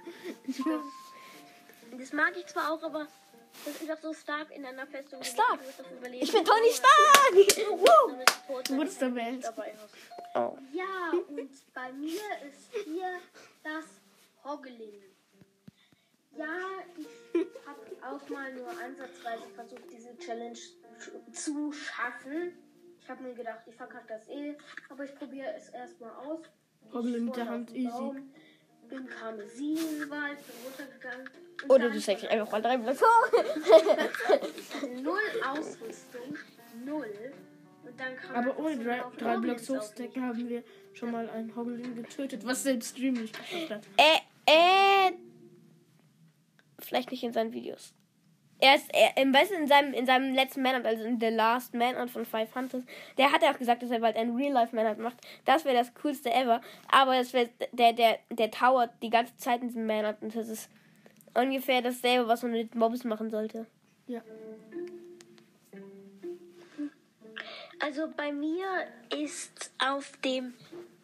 Das, 1.97 2.13
mag 2.13 2.35
ich 2.37 2.45
zwar 2.47 2.71
auch, 2.71 2.83
aber 2.83 3.07
das 3.65 3.81
ist 3.81 3.91
auch 3.91 4.01
so 4.01 4.13
stark 4.13 4.51
in 4.51 4.65
einer 4.65 4.85
Festung. 4.87 5.23
Stark. 5.23 5.59
Ich 6.19 6.31
bin 6.31 6.43
Tony 6.43 6.71
Stark! 6.71 7.69
Woo! 7.69 8.61
Du 8.63 8.77
wurdest 8.77 9.01
hast. 9.01 9.53
Oh. 10.35 10.57
Ja, 10.73 11.11
und 11.11 11.73
bei 11.73 11.91
mir 11.93 12.21
ist 12.47 12.85
hier 12.85 13.19
das 13.63 13.85
Hoglin. 14.43 15.03
Ja, 16.37 16.57
ich 16.97 17.45
habe 17.65 18.15
auch 18.15 18.29
mal 18.29 18.53
nur 18.53 18.69
ansatzweise 18.69 19.47
versucht, 19.53 19.91
diese 19.91 20.17
Challenge 20.17 20.59
zu 21.33 21.71
schaffen. 21.73 22.53
Ich 23.11 23.17
habe 23.17 23.27
mir 23.27 23.35
gedacht, 23.35 23.59
ich 23.65 23.75
verkacke 23.75 24.07
das 24.07 24.29
eh, 24.29 24.55
aber 24.87 25.03
ich 25.03 25.13
probiere 25.13 25.53
es 25.57 25.67
erstmal 25.67 26.11
aus. 26.11 26.39
Hoglin 26.93 27.25
mit 27.25 27.35
der 27.35 27.45
Hand, 27.45 27.75
easy. 27.75 27.89
Baum, 27.89 28.31
Bin 28.87 29.05
Karmesinwald, 29.05 30.37
bin 30.37 30.55
runtergegangen. 30.63 31.29
Oder 31.67 31.89
du 31.89 31.99
steckst 31.99 32.25
einfach 32.27 32.49
mal 32.49 32.61
drei 32.61 32.77
Blocks 32.77 33.01
hoch. 33.01 33.31
Null 35.03 35.19
Ausrüstung, 35.45 36.37
null. 36.85 37.33
Und 37.83 37.99
dann 37.99 38.15
kam 38.15 38.35
Aber 38.37 38.57
ohne 38.57 38.81
drei, 38.81 39.03
drei 39.17 39.37
Blocks 39.39 39.69
hochstecken 39.69 40.23
haben 40.23 40.47
wir 40.47 40.63
schon 40.93 41.11
mal 41.11 41.29
einen 41.31 41.53
Hoglin 41.53 41.93
getötet, 41.93 42.45
was 42.45 42.63
selbst 42.63 42.91
Stream 42.91 43.15
nicht 43.15 43.37
geschafft 43.37 43.71
hat. 43.71 43.87
Äh, 43.97 44.19
äh. 45.09 45.11
Vielleicht 46.79 47.11
nicht 47.11 47.23
in 47.23 47.33
seinen 47.33 47.51
Videos. 47.51 47.93
Er 48.61 48.75
ist, 48.75 48.93
er, 48.93 49.17
im, 49.17 49.33
weißt 49.33 49.51
du, 49.51 49.55
in 49.55 49.67
seinem, 49.67 49.93
in 49.93 50.05
seinem 50.05 50.35
letzten 50.35 50.61
Manhunt, 50.61 50.85
also 50.85 51.03
in 51.03 51.19
The 51.19 51.29
Last 51.29 51.73
Manhunt 51.73 52.11
von 52.11 52.25
Five 52.25 52.53
Hunters, 52.53 52.83
der 53.17 53.31
hat 53.31 53.41
ja 53.41 53.51
auch 53.51 53.57
gesagt, 53.57 53.81
dass 53.81 53.89
er 53.89 53.99
bald 53.99 54.15
ein 54.15 54.35
Real-Life-Manhunt 54.35 54.99
macht. 54.99 55.17
Das 55.45 55.65
wäre 55.65 55.75
das 55.75 55.91
coolste 55.95 56.31
ever. 56.31 56.61
Aber 56.87 57.17
das 57.17 57.33
wär, 57.33 57.49
der, 57.71 57.93
der, 57.93 58.19
der 58.29 58.51
towert 58.51 58.91
die 59.01 59.09
ganze 59.09 59.35
Zeit 59.37 59.61
in 59.61 59.69
diesem 59.69 59.87
Manhunt 59.87 60.21
und 60.21 60.35
das 60.35 60.47
ist 60.47 60.69
ungefähr 61.33 61.81
dasselbe, 61.81 62.27
was 62.27 62.43
man 62.43 62.51
mit 62.51 62.75
Mobs 62.75 63.03
machen 63.03 63.31
sollte. 63.31 63.65
Ja. 64.05 64.21
Also 67.79 68.07
bei 68.15 68.31
mir 68.31 68.65
ist 69.09 69.71
auf 69.79 70.11
dem 70.17 70.53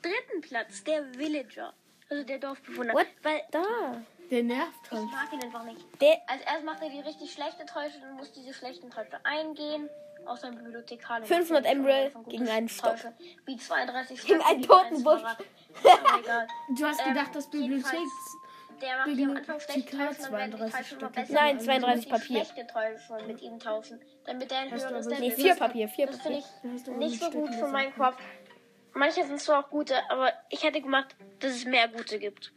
dritten 0.04 0.42
Platz 0.42 0.84
der 0.84 1.12
Villager. 1.18 1.74
Also 2.10 2.24
der 2.24 2.38
Dorfbewohner. 2.38 2.94
What? 2.94 3.08
Weil 3.24 3.42
Da. 3.52 4.02
Der 4.30 4.44
nervt 4.44 4.74
ich 4.86 4.92
halt. 4.92 5.06
mag 5.12 5.32
ihn 5.34 5.44
einfach 5.44 5.64
nicht. 5.64 5.86
Der, 6.02 6.18
Als 6.28 6.42
erst 6.44 6.64
macht 6.66 6.82
er 6.82 6.90
die 6.90 7.00
richtig 7.00 7.32
schlechte 7.32 7.66
Täusche 7.66 7.98
und 8.10 8.18
muss 8.18 8.32
diese 8.34 8.54
schlechten 8.54 8.90
Täusche 8.90 9.20
eingehen. 9.24 9.90
Aus 10.26 10.42
seinem 10.42 10.58
Bibliothekar. 10.62 11.22
500 11.24 11.66
Emerald 11.66 12.14
gegen 12.28 12.50
einen 12.50 12.68
Stock. 12.68 12.92
Täusche. 12.92 13.14
Wie 13.46 13.56
32 13.56 14.22
Gegen 14.26 14.42
einen 14.42 14.62
toten 14.64 15.02
Busch. 15.04 15.22
Egal. 15.22 16.48
Du 16.78 16.86
hast 16.86 17.00
Ähm, 17.06 17.14
gedacht, 17.14 17.36
das 17.36 17.48
jedenfalls- 17.54 17.94
Bibliothek. 17.94 18.08
Der 18.82 18.98
macht 18.98 19.08
die 19.18 19.24
am 19.24 19.38
Anfang 19.38 19.60
schlechte 19.60 19.82
Bibliothekar 19.90 20.08
Täusche, 20.18 20.22
dann 20.22 20.32
werden 20.34 20.52
die 20.52 20.58
32 20.58 20.78
Täusche 20.78 20.96
immer 21.00 21.10
besser. 21.10 21.34
Nein, 21.34 21.58
Und 21.58 21.64
32 21.64 22.04
die 22.06 22.12
Papier. 22.12 22.26
schlechte 22.46 22.68
Täusche 22.68 23.26
mit 23.26 23.42
ihm 23.42 23.60
tauschen. 23.60 24.02
Damit 24.26 24.52
er 24.52 24.58
ein 24.60 24.72
Hast 24.72 24.84
du 24.86 24.90
höheres 24.90 25.08
nee, 25.08 25.30
so- 25.32 25.36
vier 25.42 25.56
Papier, 25.56 25.88
vier 25.90 26.06
Das 26.08 26.18
finde 26.18 26.38
Papier. 26.42 26.50
Da 26.64 26.70
hast 26.74 26.88
du 26.88 26.92
ich 26.92 26.98
nicht 26.98 27.24
so 27.24 27.32
gut 27.32 27.56
für. 27.56 27.68
Minecraft. 27.70 28.14
Manche 28.94 29.26
sind 29.26 29.40
zwar 29.40 29.64
auch 29.64 29.70
gute, 29.70 29.96
aber 30.10 30.34
ich 30.50 30.64
hätte 30.64 30.82
gemacht, 30.82 31.16
dass 31.40 31.54
es 31.54 31.66
mehr 31.66 31.88
gute 31.88 32.18
gibt. 32.18 32.52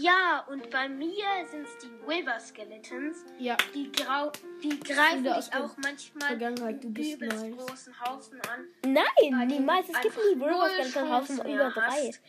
Ja, 0.00 0.44
und 0.48 0.68
bei 0.70 0.88
mir 0.88 1.24
sind 1.50 1.66
es 1.66 1.78
die 1.78 1.90
Wither 2.06 2.40
Skeletons. 2.40 3.24
Ja. 3.38 3.56
Die, 3.74 3.90
grau 3.92 4.32
die 4.62 4.80
greifen 4.80 5.24
der 5.24 5.36
auch 5.38 5.76
manchmal 5.76 6.28
Vergangenheit, 6.28 6.82
du 6.82 6.88
in 6.88 6.94
bist 6.94 7.12
übelst 7.14 7.42
nice. 7.42 7.56
großen 7.56 8.00
Haufen 8.00 8.40
an. 8.42 8.92
nein, 8.92 9.46
niemals. 9.48 9.88
Es 9.88 10.00
gibt 10.00 10.16
nie 10.16 10.34
null 10.36 10.48
River 10.48 10.68
Skeleton 10.70 11.12
Haufen 11.12 11.38
über 11.38 11.70
drei. 11.70 12.08
hast. 12.08 12.20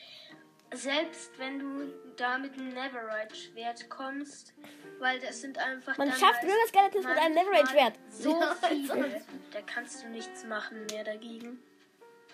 selbst 0.74 1.40
wenn 1.40 1.60
du 1.60 1.94
da 2.16 2.38
mit 2.38 2.54
einem 2.54 2.70
Neverite-Schwert 2.70 3.90
kommst, 3.90 4.54
weil 5.00 5.20
das 5.20 5.42
sind 5.42 5.58
einfach. 5.58 5.98
Man 5.98 6.12
schafft 6.12 6.42
halt 6.42 6.52
das 6.64 6.70
Skeletons 6.70 7.06
mit 7.06 7.18
einem 7.18 7.36
manchmal 7.36 7.64
Neverite-Schwert. 7.64 7.94
So 8.10 8.42
viele. 8.68 9.22
Da 9.52 9.62
kannst 9.62 10.04
du 10.04 10.10
nichts 10.10 10.46
machen 10.46 10.86
mehr 10.92 11.04
dagegen. 11.04 11.60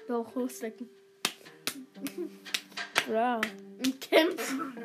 Doch, 0.08 0.36
hochstecken. 0.36 0.90
Ja. 3.12 3.42
Und 3.84 4.02
kämpfen. 4.02 4.78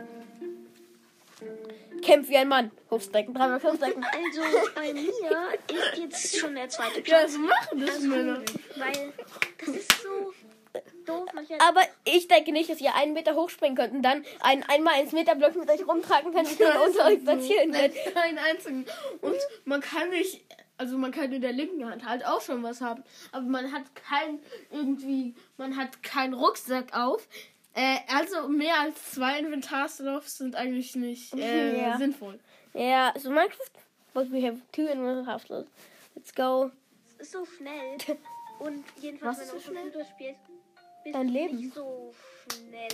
Kämpf 2.03 2.29
wie 2.29 2.37
ein 2.37 2.49
Mann. 2.49 2.71
Hochstrecken, 2.91 3.35
dreimal 3.35 3.63
hochstrecken. 3.63 4.05
Also 4.05 4.41
bei 4.75 4.93
mir 4.93 5.09
ist 5.09 5.99
jetzt 5.99 6.39
schon 6.39 6.55
der 6.55 6.69
zweite 6.69 6.99
Ja, 6.99 7.03
Platz. 7.03 7.33
so 7.33 7.39
machen 7.39 7.81
das 7.87 8.01
Männer. 8.01 8.41
Weil 8.77 9.13
das 9.59 9.69
ist 9.69 10.03
so 10.03 10.33
doof. 11.07 11.29
Manchmal 11.35 11.59
Aber 11.61 11.81
ich 12.05 12.29
denke 12.29 12.53
nicht, 12.53 12.71
dass 12.71 12.81
ihr 12.81 12.95
einen 12.95 13.13
Meter 13.15 13.35
hochspringen 13.35 13.77
könnt 13.77 13.95
und 13.95 14.03
dann 14.03 14.25
einen 14.41 14.63
einmal 14.65 14.95
1 14.95 15.13
Meter 15.13 15.35
Block 15.35 15.57
mit 15.57 15.69
euch 15.71 15.87
rumtragen 15.87 16.33
könnt 16.33 16.49
und 16.51 16.59
den 16.59 16.67
unter 16.69 17.07
euch 17.07 17.23
platzieren 17.25 17.71
Nein, 17.71 17.93
könnt. 17.93 18.15
keinen 18.15 18.39
einzigen. 18.39 18.87
Und 19.21 19.37
man 19.65 19.81
kann 19.81 20.11
nicht, 20.11 20.45
also 20.79 20.97
man 20.97 21.13
kann 21.13 21.31
in 21.33 21.41
der 21.43 21.53
linken 21.53 21.85
Hand 21.89 22.05
halt 22.07 22.25
auch 22.25 22.41
schon 22.41 22.63
was 22.63 22.81
haben. 22.81 23.03
Aber 23.33 23.45
man 23.47 23.71
hat 23.73 23.83
kein, 23.95 24.39
irgendwie, 24.71 25.35
man 25.57 25.77
hat 25.77 26.03
keinen 26.03 26.35
Rucksack 26.35 26.97
auf. 26.97 27.29
Äh, 27.75 27.99
also 28.09 28.49
mehr 28.49 28.81
als 28.81 29.13
zwei 29.13 29.39
Inventarslots 29.39 30.39
sind 30.39 30.57
eigentlich 30.57 30.97
nicht 30.97 31.35
äh, 31.35 31.81
Ja. 31.83 31.99
sinnvoll. 31.99 32.41
Ja, 32.75 33.13
so 33.19 33.31
Minecraft, 33.31 33.71
but 34.15 34.31
we 34.33 34.43
have 34.47 34.61
two 34.73 34.87
in 34.87 35.01
one 35.01 35.27
half 35.27 35.45
slots. 35.47 35.71
Let's 36.15 36.35
go. 36.35 36.71
es 37.19 37.27
ist 37.27 37.33
so 37.33 37.45
schnell. 37.45 37.97
Und 38.59 38.85
jedenfalls, 39.01 39.39
Was 39.39 39.49
wenn 39.53 39.55
du 39.57 39.61
so 39.61 39.73
Computer 39.73 40.05
spielst, 40.05 40.41
bist 41.05 41.15
Dein 41.15 41.29
du 41.29 41.33
Leben. 41.33 41.57
nicht 41.57 41.75
so 41.75 42.13
schnell. 42.53 42.89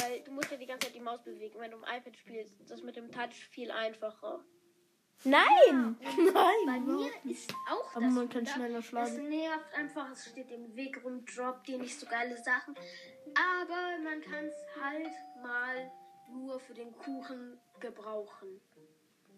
Weil 0.00 0.20
du 0.20 0.30
musst 0.30 0.50
ja 0.50 0.56
die 0.56 0.66
ganze 0.66 0.86
Zeit 0.86 0.94
die 0.94 1.00
Maus 1.00 1.20
bewegen. 1.22 1.58
Wenn 1.58 1.70
du 1.72 1.78
im 1.78 1.82
iPad 1.82 2.16
spielst, 2.16 2.60
ist 2.60 2.70
das 2.70 2.82
mit 2.82 2.94
dem 2.96 3.10
Touch 3.10 3.34
viel 3.50 3.70
einfacher. 3.72 4.40
Nein! 5.24 5.96
Bei 6.66 6.78
mir 6.80 7.10
ist 7.24 7.52
auch 7.68 7.90
Aber 7.96 8.04
das 8.04 8.14
man 8.14 8.28
kann 8.28 8.46
schneller 8.46 8.78
Es 8.78 8.86
schlagen. 8.86 9.28
nervt 9.28 9.74
einfach, 9.74 10.10
es 10.12 10.26
steht 10.26 10.50
im 10.52 10.74
Weg 10.76 11.02
rum, 11.04 11.24
droppt 11.24 11.66
dir 11.66 11.78
nicht 11.78 11.98
so 11.98 12.06
geile 12.06 12.36
Sachen. 12.36 12.74
Aber 13.34 13.98
man 14.04 14.20
kann 14.20 14.44
es 14.46 14.82
halt 14.82 15.10
mal 15.42 15.90
nur 16.30 16.60
für 16.60 16.74
den 16.74 16.92
Kuchen 16.96 17.58
gebrauchen. 17.80 18.60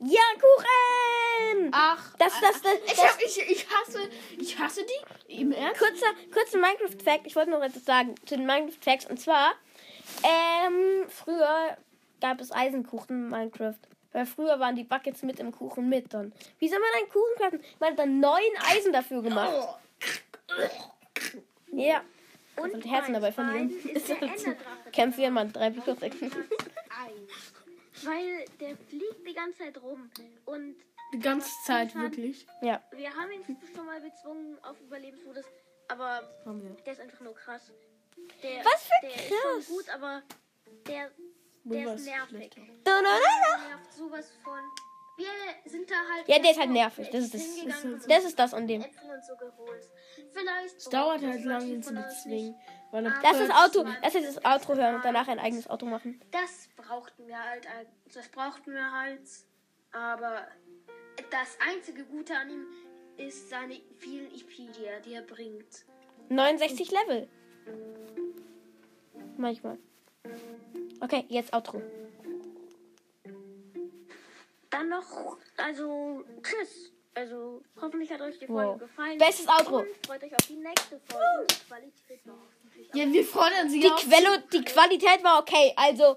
Ja, 0.00 0.20
Kuchen! 0.34 1.70
Ach, 1.72 2.14
Das, 2.18 2.32
das, 2.40 2.62
das, 2.62 2.74
ich, 2.86 2.98
hab, 3.04 3.20
ich, 3.20 3.50
ich 3.50 3.66
hasse, 3.68 4.10
ich 4.38 4.58
hasse 4.58 4.84
die. 4.84 5.40
Im 5.40 5.50
Ernst? 5.52 5.80
kurzer, 5.80 6.06
kurzer 6.32 6.58
Minecraft-Fact. 6.58 7.26
Ich 7.26 7.34
wollte 7.34 7.50
noch 7.50 7.62
etwas 7.62 7.84
sagen 7.84 8.14
zu 8.26 8.36
den 8.36 8.46
Minecraft-Facts. 8.46 9.06
Und 9.06 9.18
zwar, 9.20 9.54
ähm, 10.22 11.08
früher 11.08 11.76
gab 12.20 12.40
es 12.40 12.52
Eisenkuchen 12.52 13.24
in 13.24 13.28
Minecraft. 13.30 13.74
Weil 14.18 14.26
früher 14.26 14.58
waren 14.58 14.74
die 14.74 14.82
Buckets 14.82 15.22
mit 15.22 15.38
im 15.38 15.52
Kuchen 15.52 15.88
mit 15.88 16.12
dann. 16.12 16.32
Wie 16.58 16.68
soll 16.68 16.80
man 16.80 16.88
einen 17.00 17.08
Kuchen 17.08 17.36
klappen? 17.36 17.60
Man 17.78 17.90
hat 17.92 17.98
dann 18.00 18.18
neun 18.18 18.40
Eisen 18.68 18.92
dafür 18.92 19.22
gemacht. 19.22 19.78
Ja. 21.70 22.02
Und 22.56 22.72
sollte 22.72 22.88
Herzen 22.88 23.14
dabei 23.14 23.30
verlieren. 23.30 23.68
beiden 23.68 23.90
ist 23.90 24.08
der 24.08 24.16
Enderdrache. 24.22 24.56
Kämpf 24.92 25.18
wie 25.18 25.30
Mann. 25.30 25.52
Drei 25.52 25.70
plus 25.70 26.00
sechs. 26.00 26.20
Weil 26.20 26.30
der 28.58 28.76
fliegt 28.88 29.24
die 29.24 29.34
ganze 29.34 29.58
Zeit 29.58 29.80
rum. 29.80 30.10
Und 30.46 30.74
Die 31.12 31.20
ganze 31.20 31.48
Zeit, 31.64 31.94
wirklich. 31.94 32.44
Ja. 32.60 32.82
wir 32.90 33.14
haben 33.14 33.30
ihn 33.30 33.56
schon 33.72 33.86
mal 33.86 34.00
bezwungen 34.00 34.58
auf 34.64 34.80
Überlebensmodus. 34.80 35.44
Aber 35.86 36.28
Haben 36.44 36.60
wir. 36.64 36.70
der 36.84 36.92
ist 36.92 37.00
einfach 37.00 37.20
nur 37.20 37.36
krass. 37.36 37.70
Der, 38.42 38.64
Was 38.64 38.82
für 38.82 39.06
der 39.06 39.14
ist 39.14 39.28
krass? 39.28 39.64
schon 39.64 39.76
gut, 39.76 39.88
aber 39.90 40.22
der, 40.88 41.12
der 41.70 41.94
ist 41.94 42.06
nervig. 42.06 42.50
Da, 42.84 42.90
da, 42.90 43.02
da, 43.02 43.02
da. 43.02 43.68
nervt 43.68 43.92
sowas 43.92 44.32
von. 44.42 44.60
Wir 45.16 45.26
sind 45.64 45.90
da 45.90 45.96
halt. 45.96 46.28
Ja, 46.28 46.38
der 46.38 46.50
ist 46.52 46.60
halt 46.60 46.70
nervig. 46.70 47.08
Das 47.10 47.24
ist 47.24 47.34
das. 47.34 48.06
Das 48.06 48.24
ist 48.24 48.38
das 48.38 48.54
an 48.54 48.66
dem. 48.66 48.84
Es 50.76 50.84
dauert 50.88 51.22
halt 51.22 51.44
lange, 51.44 51.66
ihn 51.66 51.82
zu 51.82 51.92
bezwingen. 51.92 52.54
Er 52.92 53.02
Das 53.02 53.50
Auto. 53.50 53.84
Lass 54.02 54.14
jetzt 54.14 54.36
das 54.36 54.44
Outro 54.44 54.76
hören 54.76 54.96
und 54.96 55.04
danach 55.04 55.28
ein 55.28 55.38
eigenes 55.38 55.68
Auto 55.68 55.86
machen. 55.86 56.20
Das 56.30 56.68
brauchten 56.76 57.26
wir 57.26 57.42
halt. 57.42 57.66
Das 58.14 58.28
brauchten 58.28 58.72
wir 58.72 58.92
halt. 58.92 59.28
Aber 59.92 60.46
das 61.30 61.58
einzige 61.68 62.04
Gute 62.04 62.34
an 62.34 62.50
ihm 62.50 62.66
ist 63.16 63.50
seine 63.50 63.80
vielen 63.96 64.32
Epedia, 64.32 65.00
die 65.04 65.14
er 65.14 65.22
bringt. 65.22 65.84
69 66.28 66.90
Level. 66.90 67.28
Manchmal. 69.36 69.78
Okay, 71.00 71.24
jetzt 71.28 71.52
Outro. 71.52 71.80
Dann 74.70 74.88
noch, 74.88 75.36
also, 75.56 76.24
tschüss. 76.42 76.92
Also, 77.14 77.62
hoffentlich 77.80 78.12
hat 78.12 78.20
euch 78.20 78.38
die 78.38 78.48
Wow. 78.48 78.62
Folge 78.62 78.78
gefallen. 78.86 79.18
Bestes 79.18 79.48
Outro. 79.48 79.78
Und 79.78 79.88
freut 80.06 80.22
euch 80.22 80.32
auf 80.32 80.46
die 80.46 80.56
nächste 80.56 81.00
Folge. 81.08 81.46
Die 81.50 81.66
Qualität 81.66 82.26
war 82.26 82.34
hoffentlich 82.36 82.88
Ja, 82.94 83.12
wir 83.12 83.24
fordern 83.24 83.70
sie 83.70 83.80
Die, 83.80 83.90
auf. 83.90 84.00
Quello, 84.00 84.36
die 84.52 84.62
Qualität 84.64 85.24
war 85.24 85.40
okay. 85.40 85.72
Also, 85.76 86.16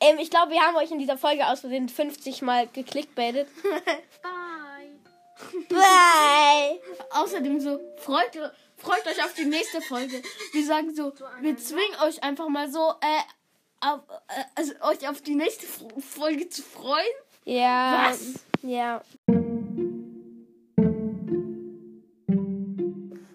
ähm, 0.00 0.18
ich 0.18 0.28
glaube, 0.30 0.52
wir 0.52 0.60
haben 0.60 0.76
euch 0.76 0.90
in 0.90 0.98
dieser 0.98 1.16
Folge 1.16 1.46
aus 1.46 1.60
Versehen 1.60 1.88
50 1.88 2.42
Mal 2.42 2.66
geklickbaitet. 2.68 3.48
Bye. 4.22 5.68
Bye. 5.68 6.80
Außerdem 7.12 7.60
so, 7.60 7.78
freut, 7.98 8.32
freut 8.76 9.06
euch 9.06 9.24
auf 9.24 9.32
die 9.34 9.46
nächste 9.46 9.80
Folge. 9.80 10.22
Wir 10.52 10.66
sagen 10.66 10.94
so, 10.94 11.12
wir 11.40 11.56
zwingen 11.56 11.94
euch 12.04 12.22
einfach 12.22 12.48
mal 12.48 12.70
so, 12.70 12.90
äh, 13.00 13.22
auf, 13.82 14.00
äh, 14.28 14.44
also 14.54 14.72
euch 14.82 15.08
auf 15.08 15.20
die 15.22 15.34
nächste 15.34 15.66
Folge 15.66 16.48
zu 16.48 16.62
freuen. 16.62 17.04
Ja. 17.44 18.08
Was? 18.10 18.34
Ja. 18.62 19.02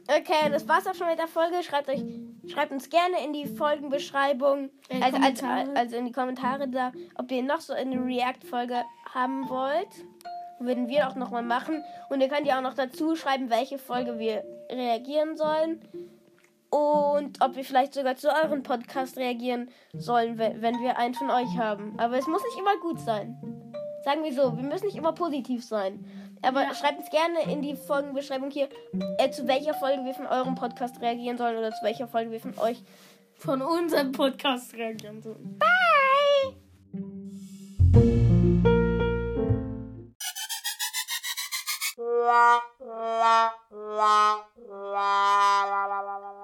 Okay, 0.10 0.50
das 0.50 0.68
war's 0.68 0.88
auch 0.88 0.96
schon 0.96 1.08
mit 1.08 1.20
der 1.20 1.28
Folge. 1.28 1.62
Schreibt 1.64 1.90
euch, 1.90 2.02
schreibt 2.48 2.72
uns 2.72 2.90
gerne 2.90 3.24
in 3.24 3.34
die 3.34 3.46
Folgenbeschreibung, 3.46 4.70
Äh, 4.90 5.02
also, 5.02 5.18
also, 5.18 5.46
also 5.76 5.96
in 5.98 6.06
die 6.06 6.12
Kommentare 6.14 6.68
da, 6.70 6.94
ob 7.16 7.30
ihr 7.32 7.44
noch 7.44 7.60
so 7.60 7.74
eine 7.74 8.04
React-Folge 8.04 8.84
haben 9.14 9.50
wollt. 9.50 9.90
Würden 10.60 10.88
wir 10.88 11.08
auch 11.08 11.16
nochmal 11.16 11.44
machen. 11.44 11.84
Und 12.10 12.22
ihr 12.22 12.30
könnt 12.30 12.48
ja 12.48 12.58
auch 12.58 12.64
noch 12.64 12.74
dazu 12.74 13.16
schreiben, 13.16 13.50
welche 13.50 13.78
Folge 13.78 14.18
wir 14.18 14.44
reagieren 14.72 15.38
sollen. 15.38 15.82
Und 16.70 17.42
ob 17.42 17.56
wir 17.56 17.64
vielleicht 17.64 17.94
sogar 17.94 18.16
zu 18.18 18.28
euren 18.30 18.62
Podcast 18.64 19.18
reagieren 19.18 19.70
sollen, 19.94 20.38
we- 20.38 20.56
wenn 20.60 20.80
wir 20.82 20.98
einen 20.98 21.14
von 21.14 21.30
euch 21.30 21.58
haben. 21.58 21.98
Aber 21.98 22.18
es 22.18 22.28
muss 22.28 22.44
nicht 22.44 22.58
immer 22.60 22.78
gut 22.82 23.00
sein. 23.00 23.38
Sagen 24.04 24.24
wir 24.24 24.34
so, 24.34 24.56
wir 24.56 24.64
müssen 24.64 24.86
nicht 24.86 24.98
immer 24.98 25.14
positiv 25.14 25.64
sein. 25.66 26.06
Aber 26.42 26.62
schreibt 26.76 27.00
uns 27.00 27.10
gerne 27.10 27.52
in 27.52 27.62
die 27.62 27.76
Folgenbeschreibung 27.76 28.52
hier, 28.52 28.70
äh, 29.18 29.30
zu 29.32 29.48
welcher 29.48 29.74
Folge 29.74 30.06
wir 30.06 30.14
von 30.14 30.28
eurem 30.28 30.56
Podcast 30.56 31.02
reagieren 31.02 31.38
sollen 31.38 31.58
oder 31.58 31.72
zu 31.72 31.84
welcher 31.84 32.08
Folge 32.08 32.32
wir 32.32 32.40
von 32.40 32.58
euch. 32.60 32.84
Von 33.40 33.62
unserem 33.62 34.12
Podcast 34.12 34.74
reagieren 34.74 35.22
sollen. 35.22 35.58
Bye! 35.60 35.68
la 44.94 45.66
la 45.66 46.02
la 46.02 46.37